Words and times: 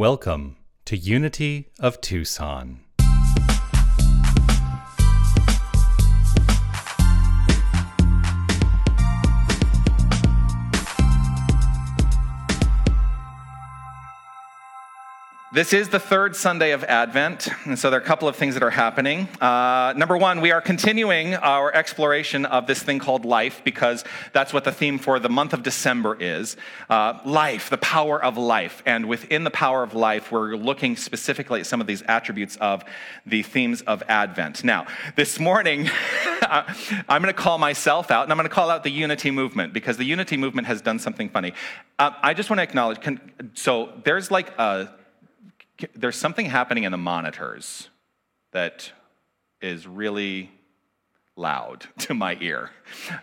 Welcome 0.00 0.56
to 0.86 0.96
Unity 0.96 1.68
of 1.78 2.00
Tucson. 2.00 2.80
This 15.52 15.72
is 15.72 15.88
the 15.88 15.98
third 15.98 16.36
Sunday 16.36 16.70
of 16.70 16.84
Advent, 16.84 17.48
and 17.64 17.76
so 17.76 17.90
there 17.90 17.98
are 17.98 18.02
a 18.02 18.06
couple 18.06 18.28
of 18.28 18.36
things 18.36 18.54
that 18.54 18.62
are 18.62 18.70
happening. 18.70 19.26
Uh, 19.40 19.92
number 19.96 20.16
one, 20.16 20.40
we 20.40 20.52
are 20.52 20.60
continuing 20.60 21.34
our 21.34 21.74
exploration 21.74 22.46
of 22.46 22.68
this 22.68 22.80
thing 22.84 23.00
called 23.00 23.24
life 23.24 23.60
because 23.64 24.04
that's 24.32 24.52
what 24.52 24.62
the 24.62 24.70
theme 24.70 24.96
for 24.96 25.18
the 25.18 25.28
month 25.28 25.52
of 25.52 25.64
December 25.64 26.16
is 26.20 26.56
uh, 26.88 27.18
life, 27.24 27.68
the 27.68 27.78
power 27.78 28.22
of 28.22 28.38
life. 28.38 28.80
And 28.86 29.06
within 29.06 29.42
the 29.42 29.50
power 29.50 29.82
of 29.82 29.92
life, 29.92 30.30
we're 30.30 30.54
looking 30.54 30.94
specifically 30.94 31.58
at 31.58 31.66
some 31.66 31.80
of 31.80 31.88
these 31.88 32.02
attributes 32.02 32.54
of 32.58 32.84
the 33.26 33.42
themes 33.42 33.82
of 33.82 34.04
Advent. 34.06 34.62
Now, 34.62 34.86
this 35.16 35.40
morning, 35.40 35.90
I'm 36.42 37.22
going 37.22 37.24
to 37.24 37.32
call 37.32 37.58
myself 37.58 38.12
out, 38.12 38.22
and 38.22 38.30
I'm 38.30 38.38
going 38.38 38.48
to 38.48 38.54
call 38.54 38.70
out 38.70 38.84
the 38.84 38.90
Unity 38.90 39.32
movement 39.32 39.72
because 39.72 39.96
the 39.96 40.04
Unity 40.04 40.36
movement 40.36 40.68
has 40.68 40.80
done 40.80 41.00
something 41.00 41.28
funny. 41.28 41.54
Uh, 41.98 42.12
I 42.22 42.34
just 42.34 42.50
want 42.50 42.58
to 42.58 42.62
acknowledge 42.62 43.00
so 43.54 43.94
there's 44.04 44.30
like 44.30 44.56
a 44.56 44.90
there's 45.94 46.16
something 46.16 46.46
happening 46.46 46.84
in 46.84 46.92
the 46.92 46.98
monitors 46.98 47.88
that 48.52 48.92
is 49.60 49.86
really 49.86 50.50
loud 51.36 51.86
to 51.98 52.14
my 52.14 52.36
ear. 52.40 52.70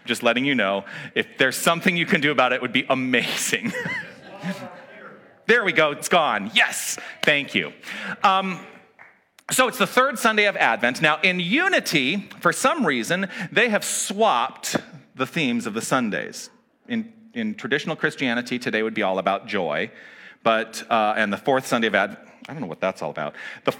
Just 0.05 0.23
letting 0.23 0.45
you 0.45 0.55
know, 0.55 0.85
if 1.15 1.37
there's 1.37 1.55
something 1.55 1.95
you 1.95 2.05
can 2.05 2.21
do 2.21 2.31
about 2.31 2.51
it, 2.51 2.55
it 2.55 2.61
would 2.61 2.73
be 2.73 2.85
amazing. 2.89 3.73
there 5.45 5.63
we 5.63 5.71
go, 5.71 5.91
it's 5.91 6.09
gone. 6.09 6.51
Yes, 6.53 6.97
thank 7.23 7.55
you. 7.55 7.73
Um, 8.23 8.59
so 9.49 9.69
it's 9.69 9.77
the 9.77 9.87
third 9.87 10.19
Sunday 10.19 10.45
of 10.45 10.57
Advent. 10.57 11.01
Now, 11.01 11.21
in 11.21 11.39
Unity, 11.39 12.29
for 12.41 12.51
some 12.51 12.85
reason, 12.85 13.29
they 13.49 13.69
have 13.69 13.85
swapped 13.85 14.75
the 15.15 15.25
themes 15.25 15.65
of 15.65 15.73
the 15.73 15.81
Sundays. 15.81 16.49
In, 16.89 17.13
in 17.33 17.55
traditional 17.55 17.95
Christianity, 17.95 18.59
today 18.59 18.83
would 18.83 18.93
be 18.93 19.03
all 19.03 19.19
about 19.19 19.47
joy, 19.47 19.89
but 20.43 20.83
uh, 20.89 21.13
and 21.15 21.31
the 21.31 21.37
fourth 21.37 21.65
Sunday 21.65 21.87
of 21.87 21.95
Advent 21.95 22.26
I 22.47 22.53
don't 22.53 22.61
know 22.61 22.67
what 22.67 22.79
that's 22.79 23.01
all 23.01 23.11
about. 23.11 23.35
The, 23.65 23.75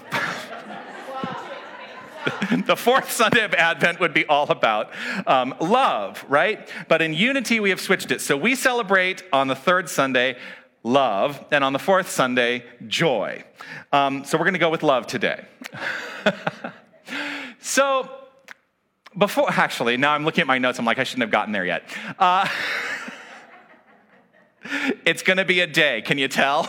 the 2.66 2.76
fourth 2.76 3.10
Sunday 3.10 3.44
of 3.44 3.54
Advent 3.54 4.00
would 4.00 4.12
be 4.12 4.26
all 4.26 4.50
about 4.50 4.90
um, 5.26 5.54
love, 5.60 6.24
right? 6.28 6.68
But 6.88 7.00
in 7.00 7.14
unity, 7.14 7.60
we 7.60 7.70
have 7.70 7.80
switched 7.80 8.10
it. 8.10 8.20
So 8.20 8.36
we 8.36 8.54
celebrate 8.54 9.22
on 9.32 9.48
the 9.48 9.54
third 9.54 9.88
Sunday 9.88 10.36
love, 10.82 11.44
and 11.50 11.64
on 11.64 11.72
the 11.72 11.78
fourth 11.78 12.10
Sunday, 12.10 12.64
joy. 12.86 13.44
Um, 13.92 14.24
so 14.24 14.38
we're 14.38 14.44
going 14.44 14.54
to 14.54 14.60
go 14.60 14.70
with 14.70 14.82
love 14.82 15.06
today. 15.06 15.44
so, 17.60 18.08
before, 19.16 19.50
actually, 19.50 19.96
now 19.96 20.12
I'm 20.12 20.24
looking 20.24 20.42
at 20.42 20.46
my 20.46 20.58
notes, 20.58 20.78
I'm 20.78 20.84
like, 20.84 20.98
I 20.98 21.04
shouldn't 21.04 21.22
have 21.22 21.30
gotten 21.30 21.52
there 21.52 21.66
yet. 21.66 21.82
Uh, 22.18 22.48
it's 25.04 25.22
going 25.22 25.38
to 25.38 25.44
be 25.44 25.60
a 25.60 25.66
day, 25.66 26.02
can 26.02 26.18
you 26.18 26.28
tell? 26.28 26.68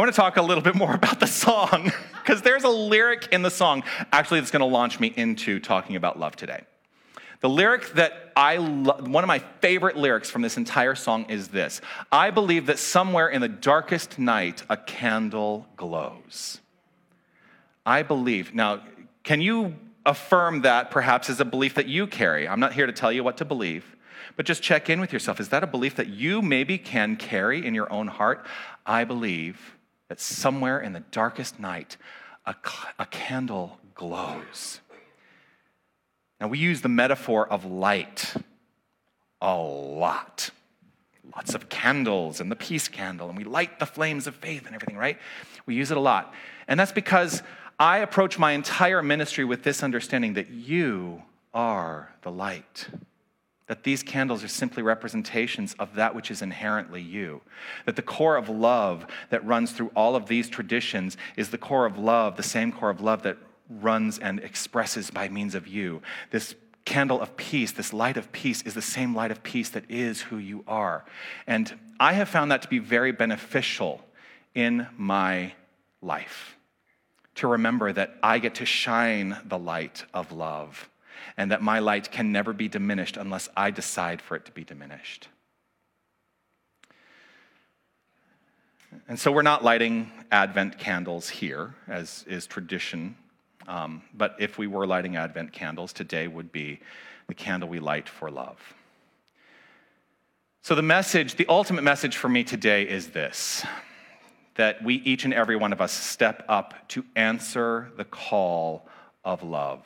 I 0.00 0.02
want 0.02 0.14
to 0.14 0.16
talk 0.18 0.38
a 0.38 0.42
little 0.42 0.64
bit 0.64 0.76
more 0.76 0.94
about 0.94 1.20
the 1.20 1.26
song 1.26 1.92
because 2.22 2.40
there's 2.40 2.64
a 2.64 2.70
lyric 2.70 3.28
in 3.32 3.42
the 3.42 3.50
song 3.50 3.82
actually 4.10 4.40
that's 4.40 4.50
going 4.50 4.60
to 4.60 4.66
launch 4.66 4.98
me 4.98 5.12
into 5.14 5.60
talking 5.60 5.94
about 5.94 6.18
love 6.18 6.36
today. 6.36 6.62
The 7.40 7.50
lyric 7.50 7.92
that 7.92 8.32
I 8.34 8.56
love, 8.56 9.06
one 9.06 9.22
of 9.22 9.28
my 9.28 9.40
favorite 9.60 9.98
lyrics 9.98 10.30
from 10.30 10.40
this 10.40 10.56
entire 10.56 10.94
song 10.94 11.26
is 11.28 11.48
this 11.48 11.82
I 12.10 12.30
believe 12.30 12.64
that 12.64 12.78
somewhere 12.78 13.28
in 13.28 13.42
the 13.42 13.48
darkest 13.48 14.18
night 14.18 14.62
a 14.70 14.78
candle 14.78 15.66
glows. 15.76 16.62
I 17.84 18.02
believe. 18.02 18.54
Now, 18.54 18.82
can 19.22 19.42
you 19.42 19.76
affirm 20.06 20.62
that 20.62 20.90
perhaps 20.90 21.28
as 21.28 21.40
a 21.40 21.44
belief 21.44 21.74
that 21.74 21.88
you 21.88 22.06
carry? 22.06 22.48
I'm 22.48 22.58
not 22.58 22.72
here 22.72 22.86
to 22.86 22.92
tell 22.94 23.12
you 23.12 23.22
what 23.22 23.36
to 23.36 23.44
believe, 23.44 23.96
but 24.34 24.46
just 24.46 24.62
check 24.62 24.88
in 24.88 24.98
with 24.98 25.12
yourself. 25.12 25.40
Is 25.40 25.50
that 25.50 25.62
a 25.62 25.66
belief 25.66 25.96
that 25.96 26.06
you 26.06 26.40
maybe 26.40 26.78
can 26.78 27.16
carry 27.16 27.66
in 27.66 27.74
your 27.74 27.92
own 27.92 28.08
heart? 28.08 28.46
I 28.86 29.04
believe 29.04 29.76
that 30.10 30.20
somewhere 30.20 30.80
in 30.80 30.92
the 30.92 31.04
darkest 31.12 31.60
night, 31.60 31.96
a, 32.44 32.52
a 32.98 33.06
candle 33.06 33.78
glows. 33.94 34.80
Now, 36.40 36.48
we 36.48 36.58
use 36.58 36.80
the 36.80 36.88
metaphor 36.88 37.46
of 37.48 37.64
light 37.64 38.34
a 39.40 39.56
lot. 39.56 40.50
Lots 41.36 41.54
of 41.54 41.68
candles 41.68 42.40
and 42.40 42.50
the 42.50 42.56
peace 42.56 42.88
candle, 42.88 43.28
and 43.28 43.38
we 43.38 43.44
light 43.44 43.78
the 43.78 43.86
flames 43.86 44.26
of 44.26 44.34
faith 44.34 44.66
and 44.66 44.74
everything, 44.74 44.96
right? 44.96 45.16
We 45.64 45.76
use 45.76 45.92
it 45.92 45.96
a 45.96 46.00
lot. 46.00 46.34
And 46.66 46.80
that's 46.80 46.90
because 46.90 47.44
I 47.78 47.98
approach 47.98 48.36
my 48.36 48.50
entire 48.50 49.04
ministry 49.04 49.44
with 49.44 49.62
this 49.62 49.80
understanding 49.80 50.34
that 50.34 50.50
you 50.50 51.22
are 51.54 52.12
the 52.22 52.32
light 52.32 52.88
that 53.70 53.84
these 53.84 54.02
candles 54.02 54.42
are 54.42 54.48
simply 54.48 54.82
representations 54.82 55.76
of 55.78 55.94
that 55.94 56.12
which 56.12 56.28
is 56.32 56.42
inherently 56.42 57.00
you. 57.00 57.40
That 57.86 57.94
the 57.94 58.02
core 58.02 58.34
of 58.34 58.48
love 58.48 59.06
that 59.28 59.46
runs 59.46 59.70
through 59.70 59.92
all 59.94 60.16
of 60.16 60.26
these 60.26 60.48
traditions 60.48 61.16
is 61.36 61.50
the 61.50 61.56
core 61.56 61.86
of 61.86 61.96
love, 61.96 62.36
the 62.36 62.42
same 62.42 62.72
core 62.72 62.90
of 62.90 63.00
love 63.00 63.22
that 63.22 63.36
runs 63.68 64.18
and 64.18 64.40
expresses 64.40 65.08
by 65.12 65.28
means 65.28 65.54
of 65.54 65.68
you. 65.68 66.02
This 66.32 66.56
candle 66.84 67.20
of 67.20 67.36
peace, 67.36 67.70
this 67.70 67.92
light 67.92 68.16
of 68.16 68.32
peace, 68.32 68.60
is 68.62 68.74
the 68.74 68.82
same 68.82 69.14
light 69.14 69.30
of 69.30 69.44
peace 69.44 69.68
that 69.68 69.88
is 69.88 70.22
who 70.22 70.38
you 70.38 70.64
are. 70.66 71.04
And 71.46 71.72
I 72.00 72.14
have 72.14 72.28
found 72.28 72.50
that 72.50 72.62
to 72.62 72.68
be 72.68 72.80
very 72.80 73.12
beneficial 73.12 74.04
in 74.52 74.88
my 74.98 75.52
life. 76.02 76.56
To 77.36 77.46
remember 77.46 77.92
that 77.92 78.16
I 78.20 78.40
get 78.40 78.56
to 78.56 78.66
shine 78.66 79.36
the 79.44 79.58
light 79.58 80.06
of 80.12 80.32
love 80.32 80.89
and 81.36 81.50
that 81.50 81.62
my 81.62 81.78
light 81.78 82.10
can 82.10 82.32
never 82.32 82.52
be 82.52 82.68
diminished 82.68 83.16
unless 83.16 83.48
I 83.56 83.70
decide 83.70 84.20
for 84.22 84.36
it 84.36 84.44
to 84.46 84.52
be 84.52 84.64
diminished. 84.64 85.28
And 89.08 89.18
so 89.18 89.30
we're 89.30 89.42
not 89.42 89.62
lighting 89.62 90.10
Advent 90.32 90.78
candles 90.78 91.28
here, 91.28 91.74
as 91.88 92.24
is 92.28 92.46
tradition. 92.46 93.16
Um, 93.68 94.02
but 94.14 94.36
if 94.38 94.58
we 94.58 94.66
were 94.66 94.86
lighting 94.86 95.16
Advent 95.16 95.52
candles, 95.52 95.92
today 95.92 96.26
would 96.26 96.50
be 96.50 96.80
the 97.28 97.34
candle 97.34 97.68
we 97.68 97.78
light 97.78 98.08
for 98.08 98.30
love. 98.30 98.58
So, 100.62 100.74
the 100.74 100.82
message, 100.82 101.36
the 101.36 101.46
ultimate 101.48 101.82
message 101.82 102.16
for 102.16 102.28
me 102.28 102.44
today 102.44 102.82
is 102.82 103.08
this 103.08 103.64
that 104.56 104.82
we, 104.84 104.96
each 104.96 105.24
and 105.24 105.32
every 105.32 105.56
one 105.56 105.72
of 105.72 105.80
us, 105.80 105.92
step 105.92 106.44
up 106.48 106.74
to 106.88 107.04
answer 107.16 107.90
the 107.96 108.04
call 108.04 108.86
of 109.24 109.42
love 109.42 109.82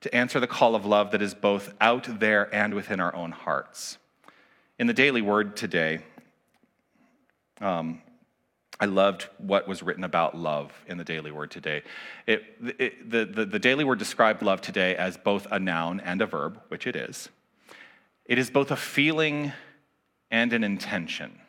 to 0.00 0.14
answer 0.14 0.38
the 0.40 0.46
call 0.46 0.74
of 0.74 0.86
love 0.86 1.10
that 1.10 1.22
is 1.22 1.34
both 1.34 1.74
out 1.80 2.20
there 2.20 2.54
and 2.54 2.74
within 2.74 3.00
our 3.00 3.14
own 3.14 3.32
hearts. 3.32 3.98
In 4.78 4.86
the 4.86 4.92
daily 4.92 5.22
word 5.22 5.56
today, 5.56 6.00
um, 7.60 8.00
I 8.80 8.84
loved 8.84 9.28
what 9.38 9.66
was 9.66 9.82
written 9.82 10.04
about 10.04 10.36
love 10.36 10.72
in 10.86 10.98
the 10.98 11.04
daily 11.04 11.32
word 11.32 11.50
today. 11.50 11.82
It, 12.26 12.44
it, 12.78 13.10
the, 13.10 13.24
the, 13.24 13.44
the 13.44 13.58
daily 13.58 13.82
word 13.82 13.98
described 13.98 14.40
love 14.40 14.60
today 14.60 14.94
as 14.94 15.16
both 15.16 15.48
a 15.50 15.58
noun 15.58 15.98
and 16.00 16.22
a 16.22 16.26
verb, 16.26 16.60
which 16.68 16.86
it 16.86 16.94
is. 16.94 17.28
It 18.24 18.38
is 18.38 18.50
both 18.50 18.70
a 18.70 18.76
feeling 18.76 19.52
and 20.30 20.52
an 20.52 20.62
intention. 20.62 21.40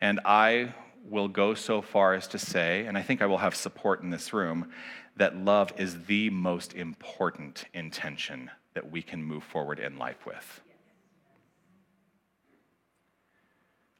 And 0.00 0.20
I 0.24 0.72
will 1.08 1.28
go 1.28 1.54
so 1.54 1.82
far 1.82 2.14
as 2.14 2.26
to 2.28 2.38
say, 2.38 2.86
and 2.86 2.96
I 2.96 3.02
think 3.02 3.22
I 3.22 3.26
will 3.26 3.38
have 3.38 3.54
support 3.54 4.02
in 4.02 4.10
this 4.10 4.32
room, 4.32 4.70
that 5.16 5.36
love 5.36 5.72
is 5.76 6.04
the 6.04 6.30
most 6.30 6.74
important 6.74 7.64
intention 7.72 8.50
that 8.74 8.90
we 8.90 9.02
can 9.02 9.22
move 9.22 9.44
forward 9.44 9.78
in 9.78 9.98
life 9.98 10.26
with. 10.26 10.60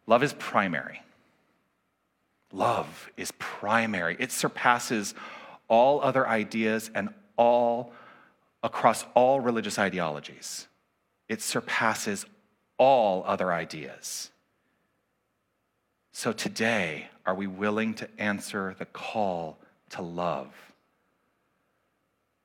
Love 0.06 0.22
is 0.22 0.32
primary. 0.34 1.02
Love 2.52 3.10
is 3.16 3.32
primary. 3.38 4.16
It 4.18 4.30
surpasses 4.30 5.14
all 5.68 6.00
other 6.00 6.28
ideas 6.28 6.90
and 6.94 7.08
all 7.36 7.92
across 8.62 9.04
all 9.14 9.40
religious 9.40 9.78
ideologies. 9.78 10.68
It 11.28 11.42
surpasses 11.42 12.24
all 12.78 13.24
other 13.26 13.52
ideas. 13.52 14.30
So 16.18 16.32
today, 16.32 17.08
are 17.26 17.34
we 17.34 17.46
willing 17.46 17.92
to 17.96 18.08
answer 18.18 18.74
the 18.78 18.86
call 18.86 19.58
to 19.90 20.00
love? 20.00 20.48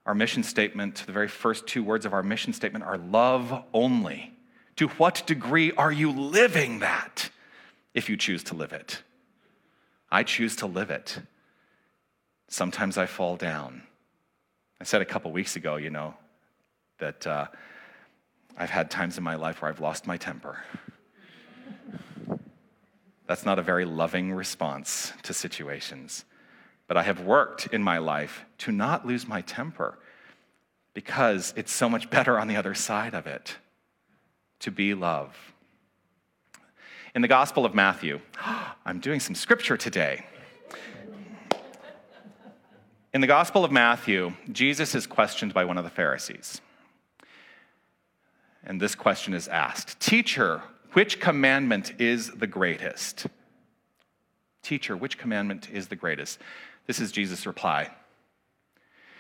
Our 0.06 0.14
mission 0.14 0.44
statement, 0.44 1.06
the 1.06 1.14
very 1.14 1.30
first 1.30 1.68
two 1.68 1.82
words 1.82 2.06
of 2.06 2.12
our 2.12 2.22
mission 2.22 2.52
statement 2.52 2.84
are 2.84 2.98
love 2.98 3.64
only. 3.74 4.34
To 4.76 4.90
what 4.90 5.24
degree 5.26 5.72
are 5.72 5.90
you 5.90 6.12
living 6.12 6.80
that 6.80 7.30
if 7.94 8.10
you 8.10 8.18
choose 8.18 8.44
to 8.44 8.56
live 8.56 8.74
it? 8.74 9.04
I 10.12 10.24
choose 10.24 10.58
to 10.58 10.66
live 10.66 10.92
it. 10.92 11.20
Sometimes 12.50 12.98
I 12.98 13.06
fall 13.06 13.38
down. 13.38 13.84
I 14.82 14.84
said 14.84 15.02
a 15.02 15.06
couple 15.06 15.32
weeks 15.32 15.56
ago, 15.56 15.78
you 15.78 15.92
know, 15.92 16.14
that 17.00 17.26
uh, 17.26 17.48
I've 18.58 18.70
had 18.70 18.92
times 18.92 19.18
in 19.18 19.24
my 19.24 19.36
life 19.36 19.62
where 19.62 19.72
I've 19.72 19.80
lost 19.80 20.08
my 20.08 20.18
temper. 20.18 20.62
That's 23.32 23.46
not 23.46 23.60
a 23.60 23.62
very 23.62 23.86
loving 23.86 24.34
response 24.34 25.14
to 25.24 25.34
situations. 25.34 26.26
But 26.86 26.98
I 26.98 27.04
have 27.04 27.22
worked 27.22 27.68
in 27.68 27.82
my 27.82 27.98
life 27.98 28.44
to 28.58 28.74
not 28.74 29.08
lose 29.08 29.26
my 29.26 29.40
temper 29.40 29.98
because 30.94 31.54
it's 31.56 31.72
so 31.72 31.88
much 31.88 32.10
better 32.10 32.38
on 32.38 32.50
the 32.50 32.58
other 32.58 32.76
side 32.76 33.14
of 33.14 33.28
it 33.28 33.56
to 34.60 34.70
be 34.70 34.94
love. 34.94 35.54
In 37.16 37.22
the 37.22 37.30
Gospel 37.30 37.66
of 37.66 37.74
Matthew, 37.74 38.20
I'm 38.86 39.00
doing 39.00 39.22
some 39.22 39.36
scripture 39.36 39.78
today. 39.78 40.26
In 43.14 43.22
the 43.22 43.28
Gospel 43.28 43.64
of 43.64 43.72
Matthew, 43.72 44.34
Jesus 44.52 44.94
is 44.94 45.08
questioned 45.08 45.54
by 45.54 45.64
one 45.64 45.78
of 45.78 45.86
the 45.86 45.90
Pharisees. 45.90 46.60
And 48.66 48.82
this 48.82 48.94
question 48.94 49.34
is 49.34 49.48
asked 49.48 50.02
Teacher, 50.02 50.64
which 50.94 51.20
commandment 51.20 52.00
is 52.00 52.32
the 52.32 52.48
greatest? 52.48 53.28
Teacher, 54.62 54.96
which 54.96 55.18
commandment 55.18 55.70
is 55.72 55.88
the 55.88 55.96
greatest? 55.96 56.40
This 56.88 57.00
is 57.00 57.12
Jesus' 57.12 57.46
reply. 57.46 57.90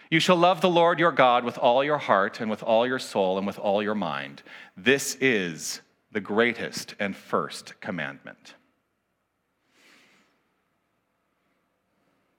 You 0.10 0.20
shall 0.20 0.36
love 0.36 0.60
the 0.60 0.70
Lord 0.70 1.00
your 1.00 1.14
God 1.14 1.46
with 1.46 1.58
all 1.58 1.84
your 1.84 1.98
heart 1.98 2.42
and 2.42 2.50
with 2.50 2.62
all 2.62 2.86
your 2.86 3.00
soul 3.00 3.38
and 3.38 3.48
with 3.48 3.58
all 3.58 3.82
your 3.82 3.96
mind. 3.96 4.44
This 4.76 5.16
is 5.16 5.82
the 6.12 6.20
greatest 6.20 6.96
and 7.00 7.16
first 7.16 7.80
commandment. 7.80 8.56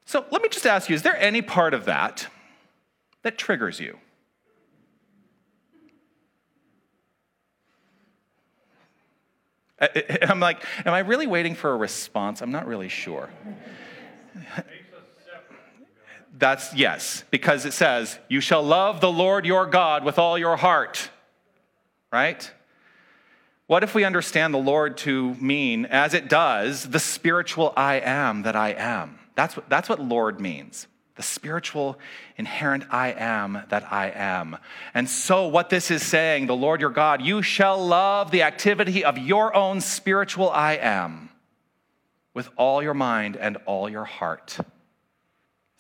So 0.05 0.27
let 0.31 0.43
me 0.43 0.51
just 0.51 0.67
ask 0.67 0.91
you 0.91 0.95
is 0.95 1.03
there 1.03 1.17
any 1.17 1.41
part 1.41 1.73
of 1.73 1.87
that 1.87 2.27
that 3.23 3.39
triggers 3.39 3.81
you? 3.81 3.97
I'm 10.23 10.41
like, 10.41 10.65
am 10.85 10.95
I 10.95 11.01
really 11.01 11.27
waiting 11.27 11.55
for 11.55 11.73
a 11.73 11.77
response? 11.77 12.41
I'm 12.41 12.53
not 12.53 12.67
really 12.67 12.89
sure. 12.89 13.29
That's 16.39 16.75
yes, 16.75 17.25
because 17.31 17.65
it 17.67 17.73
says, 17.73 18.19
You 18.29 18.41
shall 18.41 18.63
love 18.63 19.01
the 19.01 19.13
Lord 19.13 19.45
your 19.47 19.67
God 19.67 20.05
with 20.05 20.19
all 20.19 20.39
your 20.39 20.57
heart. 20.57 21.11
Right? 22.11 22.51
What 23.67 23.83
if 23.83 23.95
we 23.95 24.05
understand 24.05 24.53
the 24.53 24.59
Lord 24.59 24.99
to 24.99 25.35
mean, 25.35 25.87
as 25.87 26.15
it 26.15 26.29
does, 26.29 26.91
the 26.91 26.99
spiritual 26.99 27.73
I 27.77 28.01
am 28.01 28.43
that 28.43 28.57
I 28.57 28.71
am? 28.71 29.19
That's 29.35 29.57
what, 29.57 29.69
that's 29.69 29.89
what 29.89 30.01
Lord 30.01 30.41
means. 30.41 30.87
The 31.15 31.23
spiritual, 31.23 31.99
inherent 32.37 32.85
I 32.91 33.13
am 33.13 33.63
that 33.69 33.93
I 33.93 34.11
am. 34.15 34.57
And 34.95 35.09
so, 35.09 35.47
what 35.47 35.69
this 35.69 35.91
is 35.91 36.05
saying, 36.05 36.47
the 36.47 36.57
Lord 36.57 36.81
your 36.81 36.91
God, 36.91 37.21
you 37.21 37.43
shall 37.43 37.85
love 37.85 38.31
the 38.31 38.43
activity 38.43 39.05
of 39.05 39.19
your 39.19 39.55
own 39.55 39.81
spiritual 39.81 40.51
I 40.51 40.75
am 40.75 41.29
with 42.33 42.49
all 42.57 42.83
your 42.83 42.95
mind 42.95 43.37
and 43.37 43.59
all 43.67 43.89
your 43.89 44.05
heart 44.05 44.59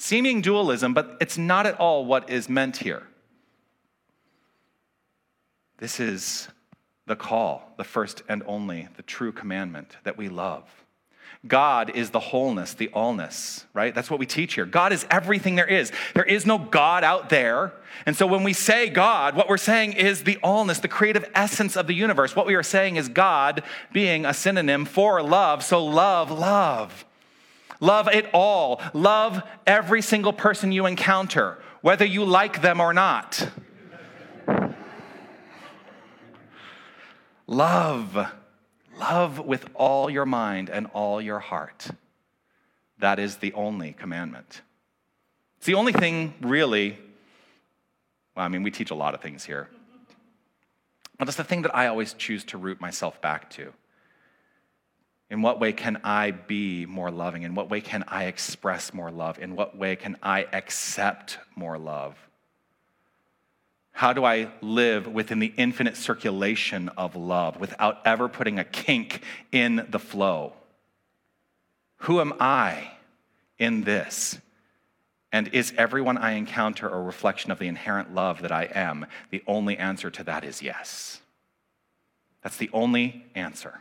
seeming 0.02 0.40
dualism, 0.40 0.92
but 0.92 1.16
it's 1.20 1.38
not 1.38 1.64
at 1.64 1.78
all 1.78 2.04
what 2.04 2.28
is 2.28 2.48
meant 2.48 2.78
here. 2.78 3.04
This 5.78 6.00
is 6.00 6.48
the 7.06 7.14
call, 7.14 7.72
the 7.76 7.84
first 7.84 8.22
and 8.28 8.42
only, 8.46 8.88
the 8.96 9.02
true 9.02 9.30
commandment 9.30 9.96
that 10.02 10.18
we 10.18 10.28
love. 10.28 10.64
God 11.46 11.90
is 11.96 12.10
the 12.10 12.20
wholeness, 12.20 12.74
the 12.74 12.88
allness, 12.88 13.64
right? 13.74 13.92
That's 13.92 14.08
what 14.08 14.20
we 14.20 14.26
teach 14.26 14.54
here. 14.54 14.64
God 14.64 14.92
is 14.92 15.04
everything 15.10 15.56
there 15.56 15.66
is. 15.66 15.90
There 16.14 16.24
is 16.24 16.46
no 16.46 16.56
God 16.56 17.02
out 17.02 17.30
there. 17.30 17.72
And 18.06 18.16
so 18.16 18.28
when 18.28 18.44
we 18.44 18.52
say 18.52 18.88
God, 18.88 19.34
what 19.34 19.48
we're 19.48 19.56
saying 19.56 19.94
is 19.94 20.22
the 20.22 20.38
allness, 20.44 20.80
the 20.80 20.86
creative 20.88 21.28
essence 21.34 21.76
of 21.76 21.88
the 21.88 21.94
universe. 21.94 22.36
What 22.36 22.46
we 22.46 22.54
are 22.54 22.62
saying 22.62 22.94
is 22.94 23.08
God 23.08 23.64
being 23.92 24.24
a 24.24 24.32
synonym 24.32 24.84
for 24.84 25.20
love. 25.20 25.64
So 25.64 25.84
love, 25.84 26.30
love. 26.30 27.04
Love 27.80 28.06
it 28.06 28.26
all. 28.32 28.80
Love 28.94 29.42
every 29.66 30.00
single 30.00 30.32
person 30.32 30.70
you 30.70 30.86
encounter, 30.86 31.58
whether 31.80 32.04
you 32.04 32.24
like 32.24 32.62
them 32.62 32.80
or 32.80 32.94
not. 32.94 33.48
Love. 37.48 38.32
Love 39.10 39.40
with 39.40 39.68
all 39.74 40.08
your 40.08 40.24
mind 40.24 40.70
and 40.70 40.86
all 40.94 41.20
your 41.20 41.40
heart. 41.40 41.88
That 43.00 43.18
is 43.18 43.38
the 43.38 43.52
only 43.54 43.94
commandment. 43.94 44.62
It's 45.56 45.66
the 45.66 45.74
only 45.74 45.92
thing, 45.92 46.34
really. 46.40 46.96
Well, 48.36 48.44
I 48.44 48.48
mean, 48.48 48.62
we 48.62 48.70
teach 48.70 48.92
a 48.92 48.94
lot 48.94 49.14
of 49.14 49.20
things 49.20 49.44
here. 49.44 49.68
But 51.18 51.26
it's 51.26 51.36
the 51.36 51.42
thing 51.42 51.62
that 51.62 51.74
I 51.74 51.88
always 51.88 52.14
choose 52.14 52.44
to 52.44 52.58
root 52.58 52.80
myself 52.80 53.20
back 53.20 53.50
to. 53.50 53.72
In 55.30 55.42
what 55.42 55.58
way 55.58 55.72
can 55.72 56.00
I 56.04 56.30
be 56.30 56.86
more 56.86 57.10
loving? 57.10 57.42
In 57.42 57.56
what 57.56 57.70
way 57.70 57.80
can 57.80 58.04
I 58.06 58.26
express 58.26 58.94
more 58.94 59.10
love? 59.10 59.40
In 59.40 59.56
what 59.56 59.76
way 59.76 59.96
can 59.96 60.16
I 60.22 60.46
accept 60.52 61.38
more 61.56 61.76
love? 61.76 62.16
How 63.92 64.12
do 64.12 64.24
I 64.24 64.50
live 64.60 65.06
within 65.06 65.38
the 65.38 65.52
infinite 65.56 65.96
circulation 65.96 66.88
of 66.96 67.14
love 67.14 67.60
without 67.60 67.98
ever 68.04 68.28
putting 68.28 68.58
a 68.58 68.64
kink 68.64 69.22
in 69.52 69.86
the 69.90 69.98
flow? 69.98 70.54
Who 71.98 72.20
am 72.20 72.34
I 72.40 72.90
in 73.58 73.84
this? 73.84 74.38
And 75.30 75.48
is 75.48 75.72
everyone 75.78 76.18
I 76.18 76.32
encounter 76.32 76.88
a 76.88 77.00
reflection 77.00 77.50
of 77.50 77.58
the 77.58 77.68
inherent 77.68 78.14
love 78.14 78.42
that 78.42 78.52
I 78.52 78.64
am? 78.74 79.06
The 79.30 79.42
only 79.46 79.78
answer 79.78 80.10
to 80.10 80.24
that 80.24 80.44
is 80.44 80.62
yes. 80.62 81.20
That's 82.42 82.56
the 82.56 82.70
only 82.72 83.24
answer. 83.34 83.80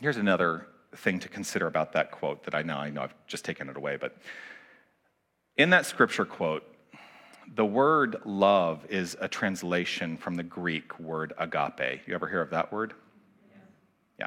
Here's 0.00 0.16
another 0.16 0.66
thing 0.98 1.18
to 1.20 1.28
consider 1.28 1.66
about 1.66 1.92
that 1.92 2.10
quote 2.10 2.44
that 2.44 2.54
I 2.54 2.62
know 2.62 2.76
I 2.76 2.90
know 2.90 3.02
I've 3.02 3.14
just 3.26 3.44
taken 3.44 3.68
it 3.68 3.76
away, 3.76 3.96
but 3.96 4.16
in 5.56 5.70
that 5.70 5.86
scripture 5.86 6.24
quote, 6.24 6.64
the 7.54 7.64
word 7.64 8.16
love 8.24 8.84
is 8.88 9.16
a 9.20 9.28
translation 9.28 10.16
from 10.16 10.34
the 10.34 10.42
Greek 10.42 10.98
word 10.98 11.32
agape. 11.38 12.06
You 12.06 12.14
ever 12.14 12.28
hear 12.28 12.42
of 12.42 12.50
that 12.50 12.72
word? 12.72 12.94
Yeah. 14.18 14.26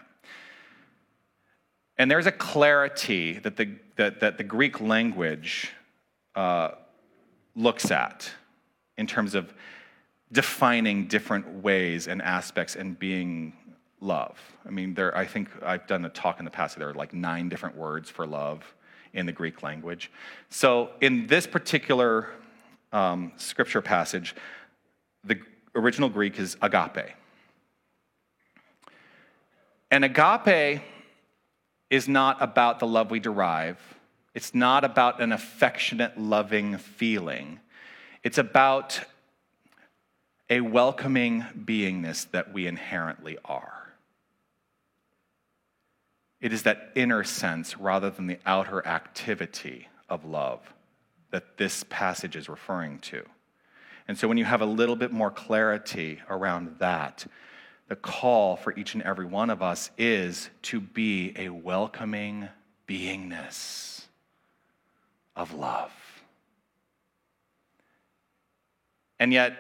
And 1.97 2.09
there's 2.09 2.25
a 2.25 2.31
clarity 2.31 3.39
that 3.39 3.57
the, 3.57 3.75
that, 3.97 4.21
that 4.21 4.38
the 4.38 4.44
Greek 4.44 4.81
language 4.81 5.71
uh, 6.35 6.71
looks 7.56 7.91
at 7.91 8.31
in 8.97 9.06
terms 9.06 9.35
of 9.35 9.53
defining 10.31 11.07
different 11.07 11.47
ways 11.62 12.07
and 12.07 12.21
aspects 12.21 12.75
and 12.75 12.97
being 12.97 13.53
love. 14.01 14.38
I 14.65 14.72
mean, 14.72 14.93
there, 14.96 15.15
I 15.15 15.25
think 15.25 15.50
I've 15.63 15.88
done 15.88 16.03
a 16.05 16.10
talk 16.10 16.39
in 16.39 16.46
the 16.46 16.51
past, 16.51 16.77
there 16.77 16.89
are 16.89 16.93
like 16.93 17.13
nine 17.13 17.48
different 17.48 17.77
words 17.77 18.10
for 18.10 18.25
love 18.25 18.74
in 19.13 19.25
the 19.25 19.31
Greek 19.31 19.63
language. 19.63 20.12
So, 20.50 20.89
in 21.00 21.27
this 21.27 21.48
particular 21.48 22.29
um, 22.91 23.31
scripture 23.38 23.81
passage, 23.81 24.36
the 25.24 25.39
original 25.75 26.10
Greek 26.10 26.39
is 26.39 26.58
agape. 26.62 27.12
And 29.91 30.05
agape 30.05 30.81
is 31.89 32.08
not 32.08 32.41
about 32.41 32.79
the 32.79 32.88
love 32.88 33.12
we 33.12 33.20
derive, 33.20 33.77
it's 34.34 34.55
not 34.55 34.84
about 34.84 35.22
an 35.22 35.31
affectionate, 35.31 36.17
loving 36.17 36.77
feeling. 36.77 37.60
It's 38.24 38.38
about 38.38 39.01
a 40.50 40.62
welcoming 40.62 41.43
beingness 41.58 42.29
that 42.31 42.53
we 42.53 42.67
inherently 42.67 43.38
are. 43.43 43.80
It 46.41 46.51
is 46.51 46.63
that 46.63 46.91
inner 46.95 47.24
sense 47.24 47.77
rather 47.77 48.10
than 48.10 48.27
the 48.27 48.39
outer 48.45 48.86
activity 48.86 49.88
of 50.10 50.25
love 50.25 50.60
that 51.29 51.57
this 51.57 51.86
passage 51.89 52.36
is 52.36 52.50
referring 52.50 53.00
to. 53.00 53.24
And 54.07 54.17
so 54.17 54.27
when 54.27 54.38
you 54.38 54.45
have 54.45 54.62
a 54.62 54.65
little 54.65 54.95
bit 54.95 55.12
more 55.12 55.31
clarity 55.31 56.19
around 56.29 56.75
that, 56.79 57.25
the 57.88 57.95
call 57.95 58.55
for 58.55 58.77
each 58.77 58.93
and 58.93 59.03
every 59.03 59.25
one 59.25 59.50
of 59.50 59.62
us 59.62 59.91
is 59.98 60.50
to 60.63 60.79
be 60.79 61.33
a 61.38 61.50
welcoming 61.50 62.50
beingness 62.88 64.05
of 65.36 65.53
love. 65.53 65.91
And 69.19 69.31
yet, 69.31 69.57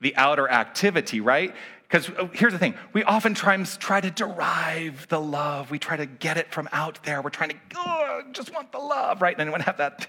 the 0.00 0.14
outer 0.16 0.48
activity, 0.48 1.20
right? 1.20 1.54
Because 1.88 2.10
uh, 2.10 2.28
here's 2.34 2.52
the 2.52 2.58
thing 2.58 2.74
we 2.92 3.02
oftentimes 3.04 3.78
try 3.78 4.00
to 4.00 4.10
derive 4.10 5.06
the 5.08 5.20
love. 5.20 5.70
We 5.70 5.78
try 5.78 5.96
to 5.96 6.06
get 6.06 6.36
it 6.36 6.52
from 6.52 6.68
out 6.70 7.02
there. 7.04 7.22
We're 7.22 7.30
trying 7.30 7.50
to, 7.50 7.56
oh, 7.76 8.22
just 8.32 8.52
want 8.52 8.72
the 8.72 8.78
love, 8.78 9.22
right? 9.22 9.32
And 9.32 9.40
anyone 9.40 9.60
have 9.60 9.78
that? 9.78 10.06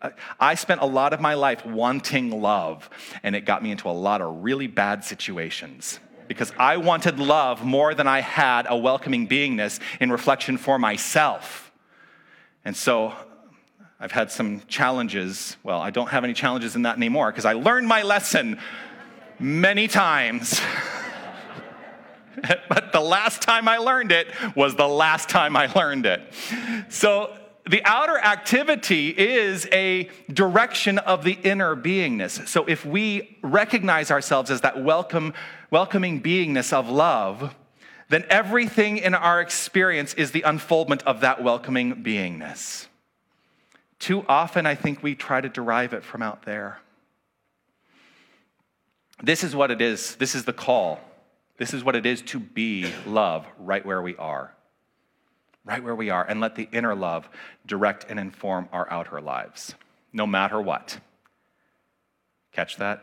Uh, 0.00 0.10
I 0.38 0.54
spent 0.54 0.82
a 0.82 0.86
lot 0.86 1.12
of 1.12 1.20
my 1.20 1.34
life 1.34 1.64
wanting 1.64 2.42
love, 2.42 2.90
and 3.22 3.34
it 3.34 3.46
got 3.46 3.62
me 3.62 3.70
into 3.70 3.88
a 3.88 3.92
lot 3.92 4.20
of 4.20 4.42
really 4.44 4.66
bad 4.66 5.04
situations 5.04 5.98
because 6.28 6.52
I 6.58 6.76
wanted 6.76 7.18
love 7.18 7.64
more 7.64 7.94
than 7.94 8.06
I 8.06 8.20
had 8.20 8.66
a 8.68 8.76
welcoming 8.76 9.26
beingness 9.26 9.80
in 10.00 10.12
reflection 10.12 10.58
for 10.58 10.78
myself. 10.78 11.72
And 12.64 12.76
so 12.76 13.14
I've 13.98 14.12
had 14.12 14.30
some 14.30 14.62
challenges. 14.68 15.56
Well, 15.62 15.80
I 15.80 15.90
don't 15.90 16.08
have 16.08 16.24
any 16.24 16.34
challenges 16.34 16.76
in 16.76 16.82
that 16.82 16.96
anymore 16.96 17.30
because 17.30 17.44
I 17.44 17.54
learned 17.54 17.88
my 17.88 18.02
lesson 18.02 18.58
many 19.38 19.88
times. 19.88 20.60
but 22.68 22.92
the 22.92 23.00
last 23.00 23.42
time 23.42 23.68
I 23.68 23.78
learned 23.78 24.12
it 24.12 24.28
was 24.54 24.74
the 24.74 24.88
last 24.88 25.28
time 25.28 25.56
I 25.56 25.66
learned 25.66 26.06
it. 26.06 26.22
So 26.88 27.36
the 27.68 27.82
outer 27.84 28.18
activity 28.18 29.08
is 29.10 29.68
a 29.72 30.10
direction 30.32 30.98
of 30.98 31.24
the 31.24 31.38
inner 31.42 31.76
beingness. 31.76 32.48
So 32.48 32.64
if 32.64 32.84
we 32.84 33.38
recognize 33.42 34.10
ourselves 34.10 34.50
as 34.50 34.62
that 34.62 34.82
welcome, 34.82 35.32
welcoming 35.70 36.22
beingness 36.22 36.72
of 36.72 36.88
love, 36.88 37.54
then 38.08 38.24
everything 38.28 38.98
in 38.98 39.14
our 39.14 39.40
experience 39.40 40.12
is 40.14 40.32
the 40.32 40.42
unfoldment 40.42 41.02
of 41.04 41.20
that 41.20 41.42
welcoming 41.42 42.02
beingness. 42.02 42.86
Too 43.98 44.24
often, 44.28 44.66
I 44.66 44.74
think 44.74 45.02
we 45.02 45.14
try 45.14 45.40
to 45.40 45.48
derive 45.48 45.92
it 45.92 46.02
from 46.02 46.22
out 46.22 46.42
there. 46.42 46.80
This 49.22 49.44
is 49.44 49.54
what 49.54 49.70
it 49.70 49.80
is. 49.80 50.16
This 50.16 50.34
is 50.34 50.44
the 50.44 50.52
call. 50.52 51.00
This 51.58 51.74
is 51.74 51.84
what 51.84 51.96
it 51.96 52.06
is 52.06 52.22
to 52.22 52.38
be 52.38 52.92
love 53.06 53.46
right 53.58 53.84
where 53.84 54.02
we 54.02 54.16
are. 54.16 54.54
Right 55.64 55.82
where 55.82 55.94
we 55.94 56.10
are. 56.10 56.24
And 56.24 56.40
let 56.40 56.56
the 56.56 56.68
inner 56.72 56.94
love 56.94 57.28
direct 57.66 58.06
and 58.08 58.18
inform 58.18 58.68
our 58.72 58.90
outer 58.90 59.20
lives, 59.20 59.74
no 60.12 60.26
matter 60.26 60.60
what. 60.60 60.98
Catch 62.52 62.76
that? 62.78 63.02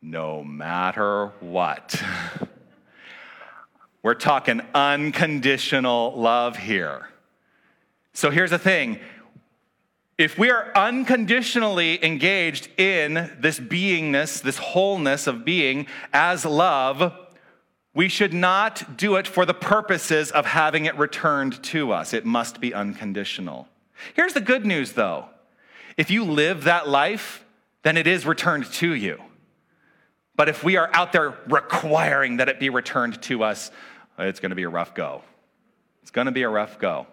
No 0.00 0.44
matter 0.44 1.32
what. 1.40 2.02
We're 4.02 4.14
talking 4.14 4.62
unconditional 4.74 6.14
love 6.16 6.56
here. 6.56 7.08
So 8.12 8.30
here's 8.30 8.50
the 8.50 8.58
thing 8.58 8.98
if 10.20 10.38
we 10.38 10.50
are 10.50 10.70
unconditionally 10.76 12.04
engaged 12.04 12.68
in 12.78 13.30
this 13.38 13.58
beingness, 13.58 14.42
this 14.42 14.58
wholeness 14.58 15.26
of 15.26 15.46
being 15.46 15.86
as 16.12 16.44
love, 16.44 17.14
we 17.94 18.08
should 18.08 18.32
not 18.32 18.96
do 18.96 19.16
it 19.16 19.26
for 19.26 19.44
the 19.44 19.54
purposes 19.54 20.30
of 20.30 20.46
having 20.46 20.84
it 20.84 20.96
returned 20.96 21.62
to 21.64 21.92
us. 21.92 22.12
It 22.12 22.24
must 22.24 22.60
be 22.60 22.72
unconditional. 22.72 23.68
Here's 24.14 24.32
the 24.32 24.40
good 24.40 24.64
news 24.64 24.92
though 24.92 25.28
if 25.96 26.10
you 26.10 26.24
live 26.24 26.64
that 26.64 26.88
life, 26.88 27.44
then 27.82 27.96
it 27.96 28.06
is 28.06 28.24
returned 28.24 28.64
to 28.72 28.94
you. 28.94 29.20
But 30.36 30.48
if 30.48 30.64
we 30.64 30.76
are 30.76 30.88
out 30.94 31.12
there 31.12 31.36
requiring 31.48 32.38
that 32.38 32.48
it 32.48 32.58
be 32.58 32.70
returned 32.70 33.20
to 33.22 33.42
us, 33.42 33.70
it's 34.18 34.40
going 34.40 34.50
to 34.50 34.56
be 34.56 34.62
a 34.62 34.68
rough 34.68 34.94
go. 34.94 35.22
It's 36.02 36.10
going 36.10 36.26
to 36.26 36.32
be 36.32 36.42
a 36.42 36.48
rough 36.48 36.78
go. 36.78 37.06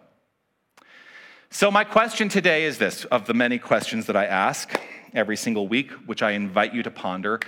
So, 1.50 1.72
my 1.72 1.84
question 1.84 2.30
today 2.30 2.66
is 2.66 2.78
this 2.78 3.06
of 3.06 3.26
the 3.26 3.34
many 3.34 3.58
questions 3.58 4.06
that 4.06 4.16
I 4.16 4.26
ask 4.26 4.80
every 5.14 5.38
single 5.38 5.68
week, 5.68 5.92
which 6.06 6.22
I 6.22 6.32
invite 6.32 6.74
you 6.74 6.84
to 6.84 6.92
ponder. 6.92 7.40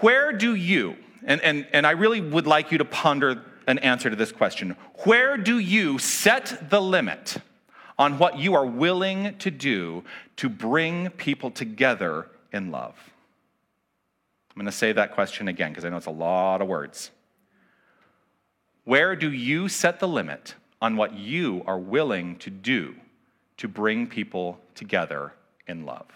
Where 0.00 0.32
do 0.32 0.54
you, 0.54 0.96
and, 1.26 1.40
and, 1.42 1.66
and 1.72 1.86
I 1.86 1.90
really 1.90 2.20
would 2.20 2.46
like 2.46 2.72
you 2.72 2.78
to 2.78 2.84
ponder 2.84 3.44
an 3.66 3.80
answer 3.80 4.08
to 4.08 4.16
this 4.16 4.32
question 4.32 4.76
where 5.04 5.36
do 5.36 5.58
you 5.58 5.98
set 5.98 6.70
the 6.70 6.80
limit 6.80 7.36
on 7.98 8.18
what 8.18 8.38
you 8.38 8.54
are 8.54 8.64
willing 8.64 9.36
to 9.38 9.50
do 9.50 10.04
to 10.36 10.48
bring 10.48 11.10
people 11.10 11.50
together 11.50 12.28
in 12.52 12.70
love? 12.70 12.94
I'm 14.50 14.60
going 14.60 14.66
to 14.66 14.72
say 14.72 14.92
that 14.92 15.12
question 15.12 15.48
again 15.48 15.70
because 15.70 15.84
I 15.84 15.90
know 15.90 15.98
it's 15.98 16.06
a 16.06 16.10
lot 16.10 16.62
of 16.62 16.68
words. 16.68 17.10
Where 18.84 19.16
do 19.16 19.30
you 19.30 19.68
set 19.68 19.98
the 19.98 20.08
limit 20.08 20.54
on 20.80 20.96
what 20.96 21.14
you 21.14 21.62
are 21.66 21.78
willing 21.78 22.36
to 22.38 22.50
do 22.50 22.94
to 23.56 23.68
bring 23.68 24.06
people 24.06 24.60
together 24.74 25.32
in 25.66 25.84
love? 25.84 26.06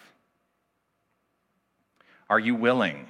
Are 2.31 2.39
you 2.39 2.55
willing 2.55 3.09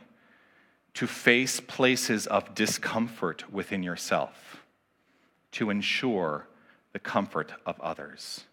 to 1.01 1.07
face 1.07 1.61
places 1.61 2.27
of 2.27 2.55
discomfort 2.55 3.51
within 3.51 3.83
yourself 3.83 4.63
to 5.51 5.71
ensure 5.71 6.47
the 6.93 6.99
comfort 6.99 7.55
of 7.65 7.81
others? 7.81 8.45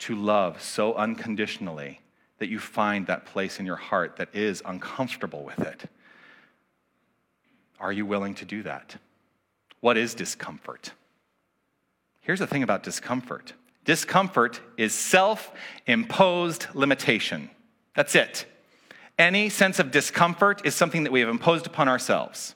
To 0.00 0.14
love 0.14 0.60
so 0.60 0.92
unconditionally 0.92 2.02
that 2.40 2.50
you 2.50 2.58
find 2.58 3.06
that 3.06 3.24
place 3.24 3.58
in 3.58 3.64
your 3.64 3.76
heart 3.76 4.16
that 4.16 4.34
is 4.34 4.62
uncomfortable 4.66 5.44
with 5.44 5.60
it? 5.60 5.88
Are 7.80 7.90
you 7.90 8.04
willing 8.04 8.34
to 8.34 8.44
do 8.44 8.62
that? 8.64 8.96
What 9.80 9.96
is 9.96 10.14
discomfort? 10.14 10.92
Here's 12.20 12.40
the 12.40 12.46
thing 12.46 12.64
about 12.64 12.82
discomfort 12.82 13.54
discomfort 13.86 14.60
is 14.76 14.92
self 14.92 15.50
imposed 15.86 16.66
limitation. 16.74 17.48
That's 17.94 18.14
it. 18.14 18.44
Any 19.18 19.48
sense 19.48 19.78
of 19.78 19.90
discomfort 19.90 20.62
is 20.64 20.74
something 20.74 21.04
that 21.04 21.12
we 21.12 21.20
have 21.20 21.28
imposed 21.28 21.66
upon 21.66 21.88
ourselves. 21.88 22.54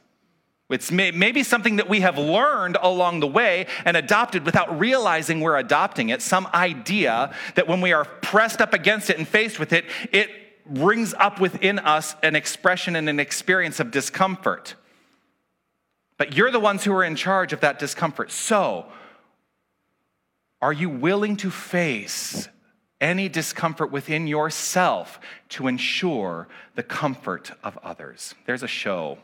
It's 0.69 0.93
maybe 0.93 1.43
something 1.43 1.77
that 1.77 1.89
we 1.89 2.01
have 2.01 2.17
learned 2.17 2.77
along 2.81 3.21
the 3.21 3.27
way 3.27 3.67
and 3.85 3.97
adopted 3.97 4.47
without 4.47 4.79
realizing 4.79 5.41
we're 5.41 5.57
adopting 5.57 6.11
it. 6.11 6.23
Some 6.23 6.47
idea 6.55 7.35
that 7.57 7.67
when 7.67 7.81
we 7.81 7.93
are 7.93 8.05
pressed 8.05 8.61
up 8.61 8.73
against 8.73 9.11
it 9.11 9.19
and 9.19 9.27
faced 9.27 9.59
with 9.59 9.73
it, 9.73 9.85
it 10.13 10.31
brings 10.73 11.13
up 11.15 11.41
within 11.41 11.81
us 11.81 12.15
an 12.23 12.37
expression 12.37 12.95
and 12.95 13.09
an 13.09 13.19
experience 13.19 13.81
of 13.81 13.91
discomfort. 13.91 14.77
But 16.19 16.37
you're 16.37 16.53
the 16.53 16.61
ones 16.61 16.85
who 16.85 16.93
are 16.93 17.03
in 17.03 17.17
charge 17.17 17.53
of 17.53 17.61
that 17.61 17.81
discomfort. 17.81 18.31
So, 18.31 18.87
are 20.63 20.73
you 20.73 20.89
willing 20.89 21.37
to 21.39 21.51
face 21.51 22.49
any 23.01 23.29
discomfort 23.29 23.91
within 23.91 24.27
yourself 24.27 25.21
to 25.51 25.67
ensure 25.67 26.49
the 26.75 26.83
comfort 26.83 27.53
of 27.63 27.79
others? 27.79 28.35
There's 28.47 28.63
a 28.63 28.69
show 28.69 29.19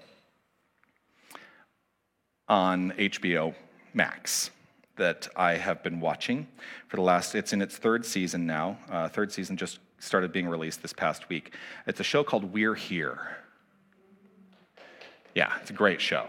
on 2.48 2.92
HBO 2.92 3.54
Max 3.92 4.50
that 4.96 5.28
I 5.36 5.54
have 5.54 5.82
been 5.82 6.00
watching 6.00 6.46
for 6.88 6.96
the 6.96 7.02
last, 7.02 7.34
it's 7.34 7.52
in 7.52 7.60
its 7.60 7.76
third 7.76 8.06
season 8.06 8.46
now. 8.46 8.78
Uh, 8.90 9.08
third 9.08 9.32
season 9.32 9.56
just 9.56 9.78
started 9.98 10.32
being 10.32 10.48
released 10.48 10.82
this 10.82 10.92
past 10.92 11.28
week. 11.28 11.52
It's 11.86 12.00
a 12.00 12.04
show 12.04 12.24
called 12.24 12.52
We're 12.52 12.74
Here. 12.74 13.36
Yeah, 15.34 15.52
it's 15.60 15.70
a 15.70 15.74
great 15.74 16.00
show. 16.00 16.28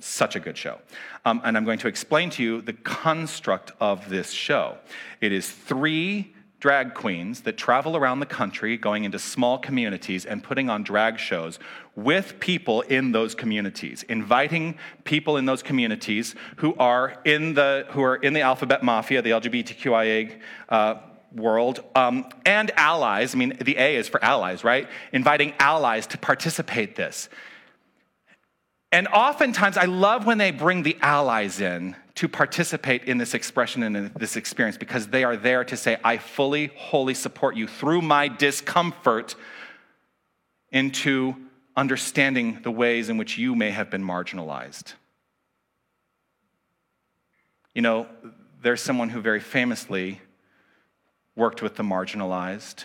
Such 0.00 0.36
a 0.36 0.40
good 0.40 0.56
show. 0.56 0.78
Um, 1.24 1.40
and 1.44 1.56
I'm 1.56 1.64
going 1.64 1.78
to 1.78 1.88
explain 1.88 2.30
to 2.30 2.42
you 2.42 2.60
the 2.60 2.72
construct 2.72 3.72
of 3.80 4.08
this 4.08 4.30
show. 4.30 4.78
It 5.20 5.32
is 5.32 5.50
three 5.50 6.34
drag 6.60 6.92
queens 6.94 7.42
that 7.42 7.56
travel 7.56 7.96
around 7.96 8.18
the 8.18 8.26
country 8.26 8.76
going 8.76 9.04
into 9.04 9.18
small 9.18 9.58
communities 9.58 10.26
and 10.26 10.42
putting 10.42 10.68
on 10.68 10.82
drag 10.82 11.18
shows 11.18 11.58
with 11.94 12.38
people 12.40 12.80
in 12.82 13.12
those 13.12 13.34
communities 13.34 14.02
inviting 14.04 14.76
people 15.04 15.36
in 15.36 15.46
those 15.46 15.62
communities 15.62 16.34
who 16.56 16.74
are 16.76 17.20
in 17.24 17.54
the 17.54 17.86
who 17.90 18.02
are 18.02 18.16
in 18.16 18.32
the 18.32 18.40
alphabet 18.40 18.82
mafia 18.82 19.22
the 19.22 19.30
lgbtqia 19.30 20.36
uh, 20.68 20.94
world 21.34 21.80
um, 21.94 22.24
and 22.46 22.70
allies. 22.76 23.34
I 23.34 23.38
mean 23.38 23.56
the 23.60 23.76
a 23.76 23.96
is 23.96 24.08
for 24.08 24.22
allies 24.24 24.64
right? 24.64 24.88
Inviting 25.12 25.54
allies 25.58 26.06
to 26.08 26.18
participate 26.18 26.96
this 26.96 27.28
and 28.90 29.06
oftentimes, 29.08 29.76
I 29.76 29.84
love 29.84 30.24
when 30.24 30.38
they 30.38 30.50
bring 30.50 30.82
the 30.82 30.96
allies 31.02 31.60
in 31.60 31.94
to 32.14 32.28
participate 32.28 33.04
in 33.04 33.18
this 33.18 33.34
expression 33.34 33.82
and 33.82 33.96
in 33.96 34.12
this 34.16 34.36
experience 34.36 34.78
because 34.78 35.08
they 35.08 35.24
are 35.24 35.36
there 35.36 35.62
to 35.64 35.76
say, 35.76 35.98
I 36.02 36.16
fully, 36.16 36.70
wholly 36.74 37.14
support 37.14 37.54
you 37.54 37.66
through 37.66 38.00
my 38.00 38.28
discomfort 38.28 39.36
into 40.72 41.36
understanding 41.76 42.60
the 42.62 42.70
ways 42.70 43.10
in 43.10 43.18
which 43.18 43.36
you 43.36 43.54
may 43.54 43.70
have 43.70 43.90
been 43.90 44.02
marginalized. 44.02 44.94
You 47.74 47.82
know, 47.82 48.06
there's 48.62 48.80
someone 48.80 49.10
who 49.10 49.20
very 49.20 49.40
famously 49.40 50.20
worked 51.36 51.62
with 51.62 51.76
the 51.76 51.84
marginalized. 51.84 52.84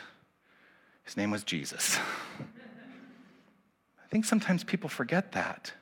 His 1.03 1.17
name 1.17 1.31
was 1.31 1.43
Jesus. 1.43 1.97
I 2.39 4.07
think 4.11 4.25
sometimes 4.25 4.63
people 4.63 4.89
forget 4.89 5.31
that. 5.31 5.73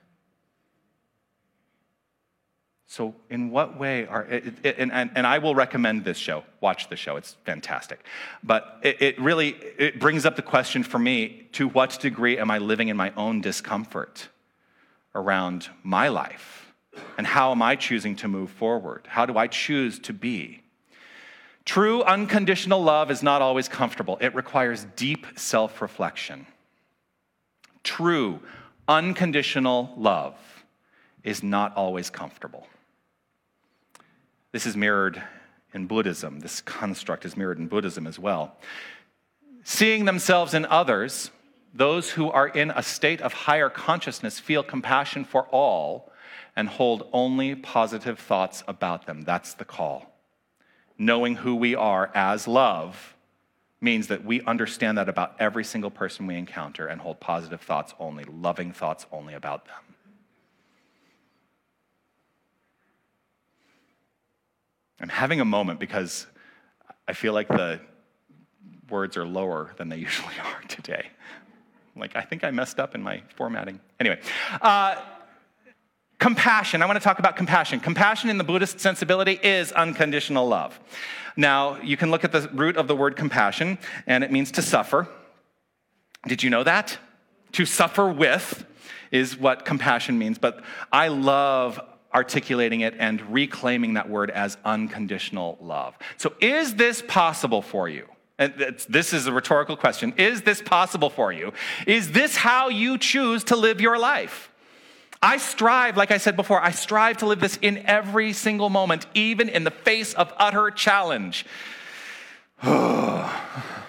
So, 2.92 3.16
in 3.30 3.52
what 3.52 3.80
way 3.80 4.06
are, 4.06 4.26
it, 4.26 4.54
it, 4.64 4.76
and, 4.78 4.92
and, 4.92 5.12
and, 5.16 5.26
I 5.26 5.38
will 5.38 5.56
recommend 5.56 6.04
this 6.04 6.18
show. 6.18 6.44
Watch 6.60 6.90
the 6.90 6.98
show, 6.98 7.16
it's 7.16 7.38
fantastic. 7.46 8.04
But 8.44 8.80
it, 8.84 9.02
it 9.02 9.22
really 9.22 9.56
it 9.78 9.98
brings 9.98 10.26
up 10.26 10.36
the 10.36 10.42
question 10.42 10.84
for 10.84 11.00
me 11.00 11.48
to 11.54 11.70
what 11.70 11.98
degree 12.02 12.38
am 12.38 12.52
I 12.52 12.58
living 12.58 12.90
in 12.90 12.98
my 12.98 13.14
own 13.16 13.40
discomfort 13.40 14.28
around 15.16 15.70
my 15.84 16.10
life? 16.10 16.74
And 17.18 17.26
how 17.26 17.52
am 17.52 17.62
I 17.62 17.78
choosing 17.78 18.18
to 18.18 18.28
move 18.28 18.50
forward? 18.50 19.08
How 19.08 19.26
do 19.26 19.38
I 19.38 19.48
choose 19.48 19.98
to 20.00 20.12
be? 20.12 20.62
True 21.64 22.04
unconditional 22.04 22.84
love 22.84 23.10
is 23.10 23.24
not 23.24 23.42
always 23.42 23.70
comfortable, 23.70 24.18
it 24.20 24.36
requires 24.36 24.86
deep 24.98 25.26
self 25.38 25.82
reflection. 25.82 26.46
True 27.86 28.42
unconditional 28.90 29.94
love 29.96 30.36
is 31.24 31.42
not 31.42 31.74
always 31.78 32.10
comfortable. 32.10 32.68
This 34.52 34.66
is 34.66 34.76
mirrored 34.76 35.22
in 35.74 35.88
Buddhism. 35.88 36.40
This 36.42 36.62
construct 36.62 37.26
is 37.26 37.38
mirrored 37.38 37.60
in 37.60 37.68
Buddhism 37.68 38.06
as 38.08 38.20
well. 38.20 38.58
Seeing 39.64 40.06
themselves 40.06 40.54
in 40.54 40.66
others 40.66 41.32
Those 41.74 42.12
who 42.12 42.30
are 42.30 42.48
in 42.48 42.72
a 42.72 42.84
state 42.84 43.22
of 43.22 43.32
higher 43.34 43.70
consciousness 43.70 44.40
feel 44.40 44.64
compassion 44.64 45.24
for 45.24 45.48
all 45.48 46.12
and 46.56 46.68
hold 46.68 47.08
only 47.14 47.56
positive 47.56 48.20
thoughts 48.20 48.64
about 48.68 49.06
them. 49.06 49.22
That's 49.22 49.54
the 49.54 49.64
call. 49.64 50.14
Knowing 50.98 51.36
who 51.36 51.56
we 51.56 51.74
are 51.76 52.12
as 52.14 52.48
love 52.48 53.16
means 53.80 54.08
that 54.08 54.26
we 54.26 54.42
understand 54.42 54.98
that 54.98 55.08
about 55.10 55.36
every 55.40 55.64
single 55.64 55.90
person 55.90 56.28
we 56.28 56.36
encounter 56.36 56.88
and 56.88 57.00
hold 57.02 57.20
positive 57.20 57.62
thoughts 57.62 57.94
only, 58.00 58.26
loving 58.26 58.74
thoughts 58.74 59.06
only 59.12 59.34
about 59.34 59.66
them. 59.66 59.91
I'm 65.02 65.10
having 65.10 65.42
a 65.42 65.46
moment 65.46 65.80
because 65.80 66.28
I 67.08 67.14
feel 67.14 67.34
like 67.34 67.48
the 67.48 67.80
words 68.90 69.18
are 69.18 69.26
lower 69.26 69.74
than 69.78 69.90
they 69.90 69.98
usually 70.08 70.36
are 70.44 70.62
today. 70.68 71.08
Like, 71.96 72.16
I 72.16 72.22
think 72.22 72.44
I 72.44 72.52
messed 72.52 72.80
up 72.80 72.96
in 72.96 73.02
my 73.02 73.22
formatting. 73.36 73.80
Anyway, 74.00 74.20
uh, 74.62 74.96
compassion. 76.20 76.82
I 76.82 76.86
want 76.86 76.98
to 76.98 77.04
talk 77.04 77.20
about 77.20 77.36
compassion. 77.36 77.80
Compassion 77.80 78.30
in 78.30 78.38
the 78.38 78.44
Buddhist 78.44 78.80
sensibility 78.80 79.40
is 79.44 79.72
unconditional 79.72 80.48
love. 80.48 80.80
Now, 81.36 81.82
you 81.82 81.98
can 81.98 82.12
look 82.12 82.24
at 82.24 82.32
the 82.32 82.50
root 82.54 82.78
of 82.78 82.88
the 82.88 82.96
word 82.96 83.16
compassion, 83.16 83.78
and 84.06 84.24
it 84.24 84.32
means 84.32 84.52
to 84.52 84.62
suffer. 84.62 85.08
Did 86.28 86.44
you 86.44 86.50
know 86.50 86.64
that? 86.64 86.98
To 87.54 87.66
suffer 87.66 88.08
with 88.08 88.66
is 89.12 89.38
what 89.38 89.66
compassion 89.66 90.18
means, 90.18 90.38
but 90.38 90.64
I 90.92 91.10
love 91.10 91.80
articulating 92.14 92.82
it 92.82 92.96
and 92.98 93.22
reclaiming 93.34 93.94
that 93.96 94.10
word 94.10 94.30
as 94.30 94.58
unconditional 94.66 95.58
love. 95.62 95.98
So, 96.18 96.34
is 96.40 96.76
this 96.76 97.02
possible 97.08 97.62
for 97.62 97.90
you? 97.90 98.08
And 98.38 98.76
this 98.90 99.14
is 99.14 99.28
a 99.28 99.32
rhetorical 99.32 99.78
question. 99.78 100.14
Is 100.18 100.42
this 100.42 100.62
possible 100.62 101.10
for 101.10 101.32
you? 101.32 101.54
Is 101.86 102.12
this 102.12 102.36
how 102.36 102.70
you 102.70 102.98
choose 102.98 103.44
to 103.46 103.56
live 103.56 103.80
your 103.80 104.00
life? 104.00 104.50
I 105.22 105.38
strive, 105.38 105.98
like 105.98 106.10
I 106.10 106.18
said 106.18 106.36
before, 106.36 106.60
I 106.60 106.72
strive 106.72 107.18
to 107.18 107.28
live 107.28 107.40
this 107.40 107.60
in 107.62 107.78
every 107.86 108.34
single 108.34 108.70
moment, 108.70 109.06
even 109.14 109.48
in 109.50 109.64
the 109.64 109.72
face 109.72 110.16
of 110.16 110.34
utter 110.38 110.72
challenge. 110.72 111.46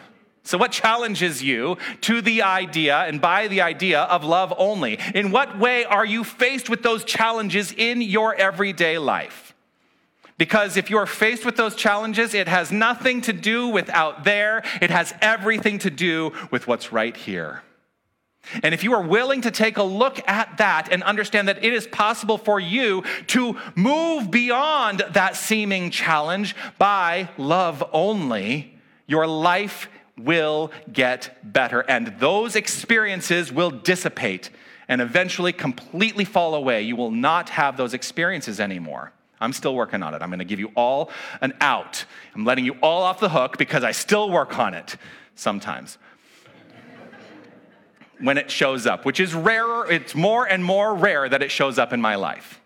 So, 0.44 0.58
what 0.58 0.72
challenges 0.72 1.42
you 1.42 1.78
to 2.02 2.20
the 2.20 2.42
idea 2.42 2.98
and 2.98 3.20
by 3.20 3.46
the 3.48 3.60
idea 3.60 4.00
of 4.00 4.24
love 4.24 4.52
only? 4.58 4.98
In 5.14 5.30
what 5.30 5.58
way 5.58 5.84
are 5.84 6.04
you 6.04 6.24
faced 6.24 6.68
with 6.68 6.82
those 6.82 7.04
challenges 7.04 7.72
in 7.72 8.02
your 8.02 8.34
everyday 8.34 8.98
life? 8.98 9.54
Because 10.38 10.76
if 10.76 10.90
you're 10.90 11.06
faced 11.06 11.46
with 11.46 11.56
those 11.56 11.76
challenges, 11.76 12.34
it 12.34 12.48
has 12.48 12.72
nothing 12.72 13.20
to 13.22 13.32
do 13.32 13.68
with 13.68 13.88
out 13.90 14.24
there, 14.24 14.64
it 14.80 14.90
has 14.90 15.14
everything 15.20 15.78
to 15.78 15.90
do 15.90 16.32
with 16.50 16.66
what's 16.66 16.90
right 16.90 17.16
here. 17.16 17.62
And 18.64 18.74
if 18.74 18.82
you 18.82 18.92
are 18.94 19.02
willing 19.02 19.42
to 19.42 19.52
take 19.52 19.76
a 19.76 19.84
look 19.84 20.20
at 20.28 20.58
that 20.58 20.88
and 20.90 21.04
understand 21.04 21.46
that 21.46 21.62
it 21.62 21.72
is 21.72 21.86
possible 21.86 22.38
for 22.38 22.58
you 22.58 23.04
to 23.28 23.56
move 23.76 24.32
beyond 24.32 25.04
that 25.10 25.36
seeming 25.36 25.90
challenge 25.90 26.56
by 26.76 27.28
love 27.38 27.84
only, 27.92 28.76
your 29.06 29.28
life 29.28 29.88
will 30.18 30.70
get 30.92 31.38
better. 31.52 31.80
And 31.80 32.14
those 32.18 32.56
experiences 32.56 33.52
will 33.52 33.70
dissipate 33.70 34.50
and 34.88 35.00
eventually 35.00 35.52
completely 35.52 36.24
fall 36.24 36.54
away. 36.54 36.82
You 36.82 36.96
will 36.96 37.10
not 37.10 37.48
have 37.50 37.76
those 37.76 37.94
experiences 37.94 38.60
anymore. 38.60 39.12
I'm 39.40 39.52
still 39.52 39.74
working 39.74 40.02
on 40.02 40.14
it. 40.14 40.22
I'm 40.22 40.28
going 40.28 40.38
to 40.38 40.44
give 40.44 40.60
you 40.60 40.70
all 40.76 41.10
an 41.40 41.54
out. 41.60 42.04
I'm 42.34 42.44
letting 42.44 42.64
you 42.64 42.74
all 42.82 43.02
off 43.02 43.18
the 43.18 43.28
hook 43.28 43.58
because 43.58 43.82
I 43.82 43.92
still 43.92 44.30
work 44.30 44.58
on 44.58 44.74
it 44.74 44.96
sometimes. 45.34 45.98
when 48.20 48.38
it 48.38 48.50
shows 48.50 48.86
up, 48.86 49.04
which 49.04 49.18
is 49.18 49.34
rarer, 49.34 49.90
it's 49.90 50.14
more 50.14 50.46
and 50.46 50.64
more 50.64 50.94
rare 50.94 51.28
that 51.28 51.42
it 51.42 51.50
shows 51.50 51.76
up 51.76 51.92
in 51.92 52.00
my 52.00 52.14
life. 52.14 52.60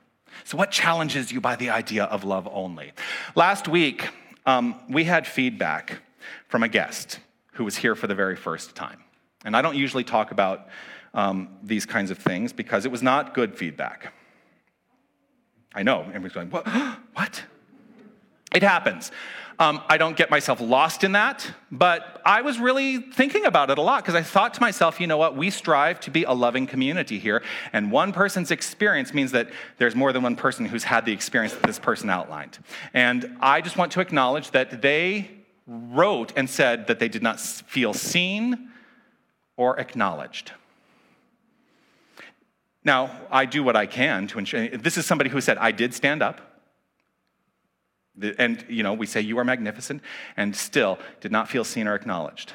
So, 0.45 0.59
what 0.59 0.71
challenges 0.71 1.33
you 1.33 1.41
by 1.41 1.57
the 1.57 1.71
idea 1.71 2.05
of 2.05 2.25
love 2.25 2.47
only? 2.53 2.93
Last 3.35 3.67
week, 3.67 4.11
um, 4.45 4.79
we 4.89 5.05
had 5.05 5.27
feedback 5.27 6.01
from 6.49 6.63
a 6.63 6.69
guest 6.69 7.21
who 7.57 7.65
was 7.65 7.77
here 7.77 7.95
for 7.95 8.07
the 8.07 8.15
very 8.15 8.37
first 8.37 8.75
time. 8.75 9.03
And 9.45 9.57
I 9.57 9.63
don't 9.63 9.77
usually 9.77 10.05
talk 10.05 10.31
about 10.31 10.69
um, 11.15 11.49
these 11.63 11.87
kinds 11.87 12.11
of 12.11 12.19
things 12.19 12.53
because 12.53 12.85
it 12.85 12.93
was 12.93 13.03
not 13.03 13.35
good 13.35 13.57
feedback. 13.57 14.13
I 15.75 15.83
know, 15.83 16.03
everybody's 16.03 16.33
going, 16.33 16.51
what? 16.51 16.67
what? 17.15 17.45
It 18.55 18.63
happens. 18.63 19.11
Um, 19.59 19.81
I 19.89 19.97
don't 19.97 20.17
get 20.17 20.31
myself 20.31 20.61
lost 20.61 21.03
in 21.03 21.13
that, 21.13 21.51
but 21.73 22.21
I 22.27 22.43
was 22.43 22.59
really 22.59 22.99
thinking 22.99 23.47
about 23.47 23.71
it 23.71 23.79
a 23.79 23.83
lot 23.83 24.03
because 24.03 24.15
I 24.15 24.23
thought 24.23 24.53
to 24.55 24.61
myself, 24.61 25.01
you 25.01 25.07
know 25.07 25.17
what, 25.17 25.35
we 25.35 25.49
strive 25.49 25.99
to 26.01 26.11
be 26.11 26.25
a 26.25 26.33
loving 26.33 26.67
community 26.67 27.19
here, 27.19 27.43
and 27.73 27.91
one 27.91 28.13
person's 28.13 28.51
experience 28.51 29.15
means 29.15 29.33
that 29.33 29.49
there's 29.79 29.95
more 29.95 30.13
than 30.13 30.23
one 30.23 30.37
person 30.37 30.67
who's 30.67 30.85
had 30.85 31.07
the 31.07 31.13
experience 31.13 31.55
that 31.55 31.63
this 31.63 31.79
person 31.79 32.11
outlined. 32.11 32.59
And 32.93 33.39
I 33.41 33.63
just 33.63 33.79
want 33.79 33.93
to 33.93 34.01
acknowledge 34.01 34.51
that 34.51 34.83
they 34.83 35.31
wrote 35.67 36.33
and 36.37 36.49
said 36.49 36.87
that 36.87 36.99
they 36.99 37.09
did 37.09 37.23
not 37.23 37.41
feel 37.41 37.93
seen 37.93 38.71
or 39.57 39.79
acknowledged. 39.81 40.53
Now, 42.85 43.11
I 43.33 43.47
do 43.47 43.65
what 43.65 43.75
I 43.75 43.87
can 43.87 44.29
to 44.29 44.39
ensure. 44.39 44.69
This 44.69 44.97
is 44.97 45.07
somebody 45.07 45.29
who 45.29 45.41
said, 45.41 45.59
I 45.59 45.73
did 45.73 45.93
stand 45.93 46.23
up. 46.23 46.41
And, 48.39 48.65
you 48.69 48.83
know, 48.83 48.95
we 48.95 49.07
say, 49.07 49.21
You 49.21 49.39
are 49.39 49.45
magnificent, 49.45 50.03
and 50.37 50.55
still 50.55 50.99
did 51.21 51.33
not 51.33 51.49
feel 51.49 51.65
seen 51.65 51.89
or 51.89 51.95
acknowledged. 51.95 52.53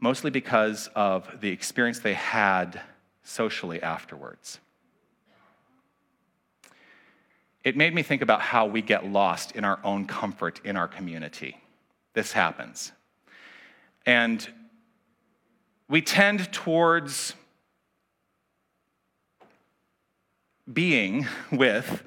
Mostly 0.00 0.30
because 0.30 0.88
of 0.94 1.40
the 1.40 1.50
experience 1.50 2.00
they 2.00 2.14
had 2.14 2.80
socially 3.22 3.82
afterwards. 3.82 4.58
It 7.62 7.76
made 7.76 7.94
me 7.94 8.02
think 8.02 8.22
about 8.22 8.40
how 8.40 8.66
we 8.66 8.80
get 8.80 9.06
lost 9.06 9.52
in 9.52 9.64
our 9.64 9.78
own 9.84 10.06
comfort 10.06 10.60
in 10.64 10.76
our 10.76 10.88
community 10.88 11.56
this 12.16 12.32
happens. 12.32 12.92
And 14.06 14.48
we 15.86 16.00
tend 16.00 16.50
towards 16.50 17.34
being 20.72 21.26
with 21.52 22.02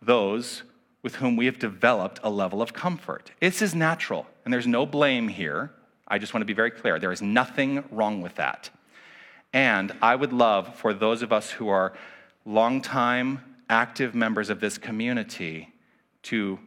those 0.00 0.62
with 1.02 1.16
whom 1.16 1.36
we 1.36 1.46
have 1.46 1.58
developed 1.58 2.20
a 2.22 2.30
level 2.30 2.62
of 2.62 2.72
comfort. 2.72 3.30
This 3.40 3.60
is 3.62 3.74
natural, 3.74 4.26
and 4.44 4.54
there's 4.54 4.66
no 4.66 4.86
blame 4.86 5.28
here. 5.28 5.72
I 6.06 6.18
just 6.18 6.34
want 6.34 6.42
to 6.42 6.46
be 6.46 6.52
very 6.52 6.70
clear. 6.70 6.98
There 6.98 7.12
is 7.12 7.22
nothing 7.22 7.84
wrong 7.90 8.20
with 8.20 8.36
that. 8.36 8.70
And 9.52 9.92
I 10.02 10.14
would 10.14 10.32
love 10.32 10.74
for 10.76 10.92
those 10.94 11.22
of 11.22 11.32
us 11.32 11.50
who 11.50 11.68
are 11.68 11.94
longtime 12.44 13.40
active 13.68 14.14
members 14.14 14.50
of 14.50 14.60
this 14.60 14.78
community 14.78 15.72
to 16.24 16.58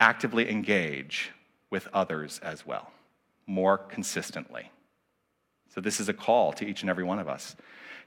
actively 0.00 0.50
engage 0.50 1.32
with 1.70 1.88
others 1.92 2.40
as 2.42 2.66
well, 2.66 2.90
more 3.46 3.78
consistently. 3.78 4.70
So, 5.74 5.80
this 5.80 5.98
is 5.98 6.08
a 6.08 6.12
call 6.12 6.52
to 6.54 6.64
each 6.64 6.82
and 6.82 6.90
every 6.90 7.04
one 7.04 7.18
of 7.18 7.28
us 7.28 7.56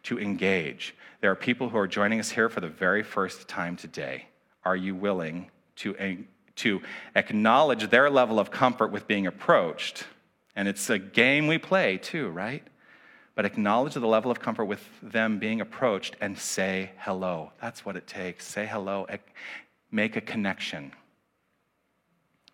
to 0.04 0.20
engage. 0.20 0.96
There 1.22 1.32
are 1.32 1.36
people 1.36 1.70
who 1.70 1.78
are 1.78 1.88
joining 1.88 2.20
us 2.20 2.30
here 2.30 2.50
for 2.50 2.62
the 2.62 2.70
very 2.70 3.04
first 3.04 3.48
time 3.48 3.76
today. 3.76 4.28
Are 4.64 4.76
you 4.76 4.96
willing 4.96 5.52
to, 5.78 6.24
to 6.58 6.82
acknowledge 7.16 7.90
their 7.90 8.10
level 8.10 8.40
of 8.40 8.52
comfort 8.52 8.92
with 8.92 9.08
being 9.08 9.28
approached? 9.28 10.06
And 10.56 10.68
it's 10.68 10.90
a 10.90 10.98
game 10.98 11.48
we 11.48 11.58
play 11.58 11.98
too, 11.98 12.30
right? 12.30 12.66
But 13.36 13.46
acknowledge 13.46 13.94
the 13.94 14.08
level 14.08 14.32
of 14.32 14.40
comfort 14.40 14.66
with 14.66 14.84
them 15.04 15.38
being 15.40 15.62
approached 15.62 16.16
and 16.22 16.38
say 16.38 16.92
hello. 17.00 17.52
That's 17.62 17.86
what 17.86 17.96
it 17.96 18.08
takes. 18.08 18.48
Say 18.48 18.66
hello, 18.66 19.06
make 19.92 20.16
a 20.16 20.22
connection. 20.22 20.94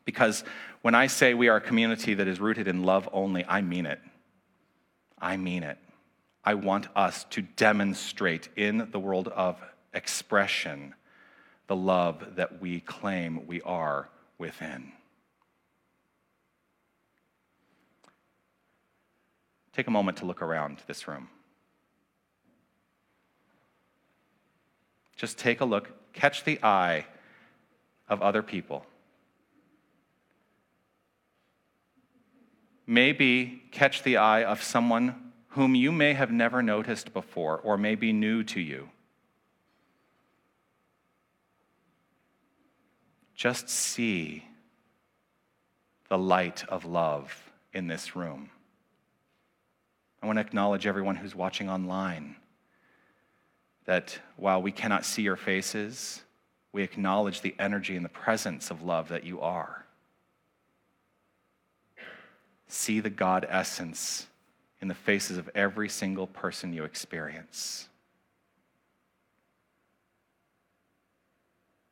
Because 0.06 0.44
when 0.82 0.96
I 0.96 1.08
say 1.08 1.34
we 1.34 1.48
are 1.48 1.58
a 1.58 1.62
community 1.62 2.13
that 2.13 2.28
is 2.28 2.39
rooted 2.39 2.68
in 2.68 2.84
love 2.84 3.08
only, 3.13 3.46
I 3.46 3.62
mean 3.62 3.86
it. 3.86 4.00
I 5.20 5.38
mean 5.38 5.63
it. 5.63 5.78
I 6.44 6.56
want 6.56 6.88
us 6.96 7.24
to 7.32 7.42
demonstrate 7.42 8.50
in 8.58 8.89
the 8.92 9.00
world 9.00 9.30
of 9.30 9.62
expression 9.94 10.94
the 11.68 11.76
love 11.76 12.36
that 12.36 12.62
we 12.62 12.82
claim 12.82 13.48
we 13.48 13.62
are 13.62 14.10
within. 14.38 14.92
Take 19.72 19.88
a 19.88 19.92
moment 19.92 20.18
to 20.18 20.26
look 20.26 20.42
around 20.42 20.80
this 20.86 21.08
room. 21.08 21.30
Just 25.16 25.39
take 25.39 25.62
a 25.62 25.66
look, 25.66 25.89
catch 26.12 26.44
the 26.44 26.60
eye 26.62 27.06
of 28.10 28.22
other 28.22 28.44
people. 28.44 28.86
Maybe 32.86 33.63
catch 33.72 34.04
the 34.04 34.17
eye 34.17 34.43
of 34.43 34.62
someone 34.63 35.32
whom 35.50 35.76
you 35.76 35.91
may 35.91 36.13
have 36.13 36.32
never 36.32 36.63
noticed 36.63 37.13
before 37.13 37.60
or 37.60 37.78
may 37.78 37.96
be 37.96 38.12
new 38.12 38.43
to 38.43 38.60
you. 38.60 38.89
Just 43.36 43.69
see 43.69 44.46
the 46.10 46.17
light 46.17 46.63
of 46.69 46.86
love 46.86 47.52
in 47.74 47.88
this 47.88 48.15
room. 48.15 48.50
I 50.22 50.26
want 50.26 50.38
to 50.38 50.41
acknowledge 50.41 50.88
everyone 50.88 51.15
who's 51.15 51.36
watching 51.36 51.69
online. 51.69 52.38
That 53.86 54.17
while 54.38 54.62
we 54.62 54.72
cannot 54.72 55.06
see 55.06 55.24
your 55.24 55.36
faces, 55.36 56.22
we 56.72 56.84
acknowledge 56.84 57.41
the 57.41 57.56
energy 57.60 57.96
and 57.96 58.06
the 58.06 58.10
presence 58.10 58.72
of 58.72 58.82
love 58.82 59.10
that 59.10 59.26
you 59.26 59.41
are. 59.41 59.83
See 62.74 63.02
the 63.02 63.12
God 63.12 63.46
essence 63.48 64.26
in 64.82 64.88
the 64.88 64.96
faces 64.96 65.38
of 65.38 65.48
every 65.54 65.88
single 65.88 66.26
person 66.26 66.74
you 66.74 66.86
experience. 66.86 67.88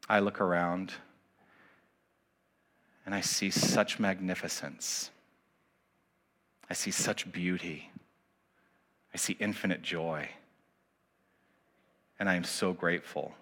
I 0.09 0.21
look 0.21 0.41
around 0.41 0.93
and 3.05 3.13
I 3.13 3.21
see 3.21 3.51
such 3.51 3.99
magnificence. 3.99 5.11
I 6.67 6.73
see 6.73 6.89
such 6.89 7.31
beauty. 7.31 7.91
I 9.13 9.17
see 9.17 9.37
infinite 9.39 9.83
joy. 9.83 10.29
And 12.19 12.27
I 12.27 12.33
am 12.33 12.43
so 12.43 12.73
grateful 12.73 13.35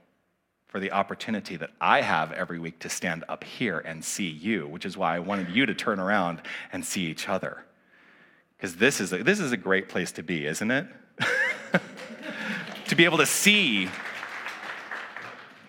for 0.70 0.80
the 0.80 0.92
opportunity 0.92 1.58
that 1.58 1.72
I 1.82 2.02
have 2.02 2.32
every 2.32 2.60
week 2.60 2.78
to 2.80 2.90
stand 2.90 3.26
up 3.28 3.44
here 3.44 3.80
and 3.80 4.06
see 4.06 4.30
you, 4.30 4.68
which 4.68 4.86
is 4.86 4.96
why 4.96 5.16
I 5.16 5.20
wanted 5.20 5.50
you 5.50 5.66
to 5.66 5.74
turn 5.74 6.00
around 6.00 6.44
and 6.72 6.86
see 6.86 7.08
each 7.08 7.28
other. 7.28 7.66
Because 8.56 8.76
this, 8.76 9.02
is 9.02 9.12
a, 9.12 9.24
this 9.24 9.40
is 9.40 9.52
a 9.52 9.58
great 9.58 9.90
place 9.90 10.12
to 10.14 10.24
be, 10.24 10.46
isn't 10.46 10.70
it? 10.70 10.86
to 12.88 12.96
be 12.96 13.04
able 13.04 13.18
to 13.18 13.26
see. 13.26 13.90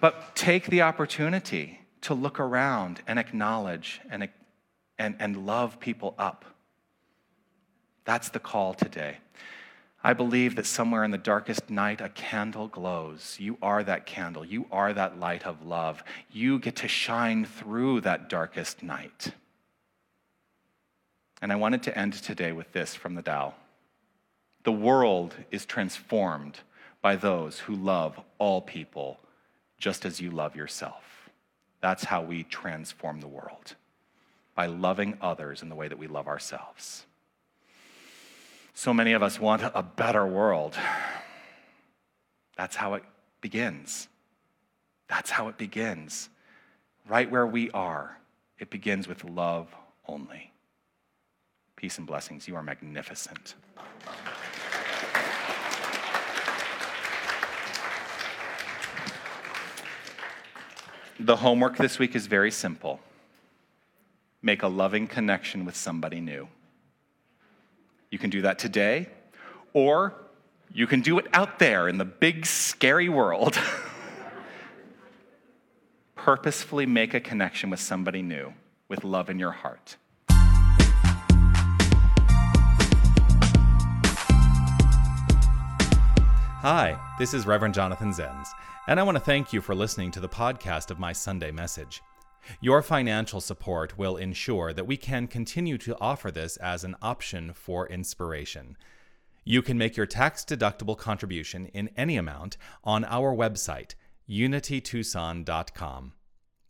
But 0.03 0.37
take 0.37 0.67
the 0.67 0.83
opportunity 0.83 1.81
to 2.03 2.13
look 2.13 2.39
around 2.39 3.01
and 3.07 3.19
acknowledge 3.19 4.03
and, 4.11 4.29
and, 4.99 5.17
and 5.19 5.47
love 5.47 5.81
people 5.81 6.15
up. 6.19 6.45
That's 8.05 8.29
the 8.29 8.39
call 8.39 8.75
today. 8.75 9.17
I 10.03 10.15
believe 10.15 10.57
that 10.57 10.67
somewhere 10.67 11.05
in 11.05 11.11
the 11.11 11.19
darkest 11.19 11.69
night, 11.69 12.01
a 12.01 12.09
candle 12.09 12.69
glows. 12.69 13.37
You 13.39 13.59
are 13.61 13.85
that 13.85 14.07
candle. 14.07 14.45
You 14.45 14.67
are 14.73 14.95
that 14.95 15.19
light 15.19 15.47
of 15.47 15.67
love. 15.67 16.03
You 16.31 16.59
get 16.59 16.77
to 16.77 16.89
shine 16.89 17.45
through 17.45 18.01
that 18.03 18.31
darkest 18.31 18.83
night. 18.83 19.35
And 21.43 21.53
I 21.53 21.57
wanted 21.57 21.83
to 21.85 21.99
end 21.99 22.15
today 22.15 22.53
with 22.53 22.73
this 22.73 22.95
from 22.95 23.15
the 23.15 23.23
Tao 23.23 23.55
The 24.65 24.73
world 24.73 25.35
is 25.51 25.67
transformed 25.67 26.61
by 27.03 27.17
those 27.17 27.61
who 27.61 27.75
love 27.75 28.19
all 28.39 28.61
people 28.61 29.21
just 29.79 30.05
as 30.05 30.21
you 30.21 30.31
love 30.31 30.57
yourself. 30.57 31.31
That's 31.81 32.05
how 32.05 32.23
we 32.23 32.45
transform 32.45 33.21
the 33.21 33.29
world 33.29 33.75
by 34.55 34.67
loving 34.67 35.17
others 35.21 35.63
in 35.63 35.71
the 35.71 35.75
way 35.75 35.89
that 35.89 35.99
we 35.99 36.07
love 36.07 36.29
ourselves. 36.29 37.07
So 38.81 38.95
many 38.95 39.12
of 39.12 39.23
us 39.23 39.38
want 39.38 39.61
a 39.62 39.83
better 39.83 40.27
world. 40.27 40.75
That's 42.57 42.75
how 42.75 42.95
it 42.95 43.03
begins. 43.43 44.09
That's 45.07 45.29
how 45.29 45.49
it 45.49 45.59
begins. 45.59 46.31
Right 47.07 47.31
where 47.31 47.47
we 47.47 47.71
are, 47.73 48.16
it 48.59 48.71
begins 48.71 49.07
with 49.07 49.23
love 49.23 49.69
only. 50.09 50.55
Peace 51.77 51.99
and 51.99 52.07
blessings. 52.07 52.49
You 52.49 52.57
are 52.57 52.62
magnificent. 52.62 53.55
The 61.19 61.37
homework 61.37 61.77
this 61.77 61.99
week 61.99 62.16
is 62.16 62.27
very 62.27 62.51
simple 62.51 62.99
make 64.40 64.62
a 64.62 64.69
loving 64.69 65.07
connection 65.07 65.66
with 65.66 65.77
somebody 65.77 66.23
new. 66.23 66.49
You 68.11 68.18
can 68.18 68.31
do 68.31 68.42
that 68.42 68.59
today, 68.59 69.07
or 69.73 70.14
you 70.73 70.88
can 70.88 71.01
do 71.01 71.16
it 71.20 71.27
out 71.33 71.61
there 71.61 71.88
in 71.88 71.96
the 71.99 72.05
big, 72.05 72.44
scary 72.44 73.09
world. 73.09 73.57
Purposefully 76.16 76.87
make 76.87 77.14
a 77.14 77.20
connection 77.20 77.70
with 77.70 77.79
somebody 77.79 78.20
new 78.20 78.53
with 78.88 79.05
love 79.05 79.31
in 79.31 79.38
your 79.38 79.53
heart. 79.53 79.96
Hi, 86.62 86.99
this 87.20 87.33
is 87.33 87.46
Reverend 87.46 87.75
Jonathan 87.75 88.12
Zenz, 88.12 88.49
and 88.88 88.99
I 88.99 89.05
want 89.05 89.16
to 89.16 89.25
thank 89.25 89.53
you 89.53 89.61
for 89.61 89.77
listening 89.77 90.11
to 90.11 90.20
the 90.20 90.29
podcast 90.29 90.90
of 90.90 90.99
my 90.99 91.12
Sunday 91.12 91.53
message. 91.53 92.03
Your 92.61 92.83
financial 92.83 93.41
support 93.41 93.99
will 93.99 94.17
ensure 94.17 94.73
that 94.73 94.87
we 94.87 94.97
can 94.97 95.27
continue 95.27 95.79
to 95.79 95.97
offer 96.01 96.31
this 96.31 96.57
as 96.59 96.85
an 96.85 96.97
option 97.03 97.53
for 97.53 97.89
inspiration. 97.89 98.77
You 99.45 99.63
can 99.63 99.79
make 99.79 99.97
your 99.97 100.07
tax 100.07 100.45
deductible 100.45 100.97
contribution 100.97 101.67
in 101.67 101.91
any 101.97 102.17
amount 102.17 102.57
on 102.85 103.05
our 103.05 103.35
website, 103.35 103.95
unitytucson.com. 104.29 106.13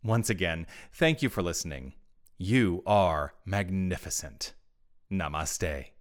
Once 0.03 0.29
again, 0.29 0.65
thank 0.93 1.21
you 1.21 1.29
for 1.29 1.43
listening. 1.43 1.93
You 2.37 2.81
are 2.87 3.33
magnificent. 3.45 4.53
Namaste. 5.11 5.91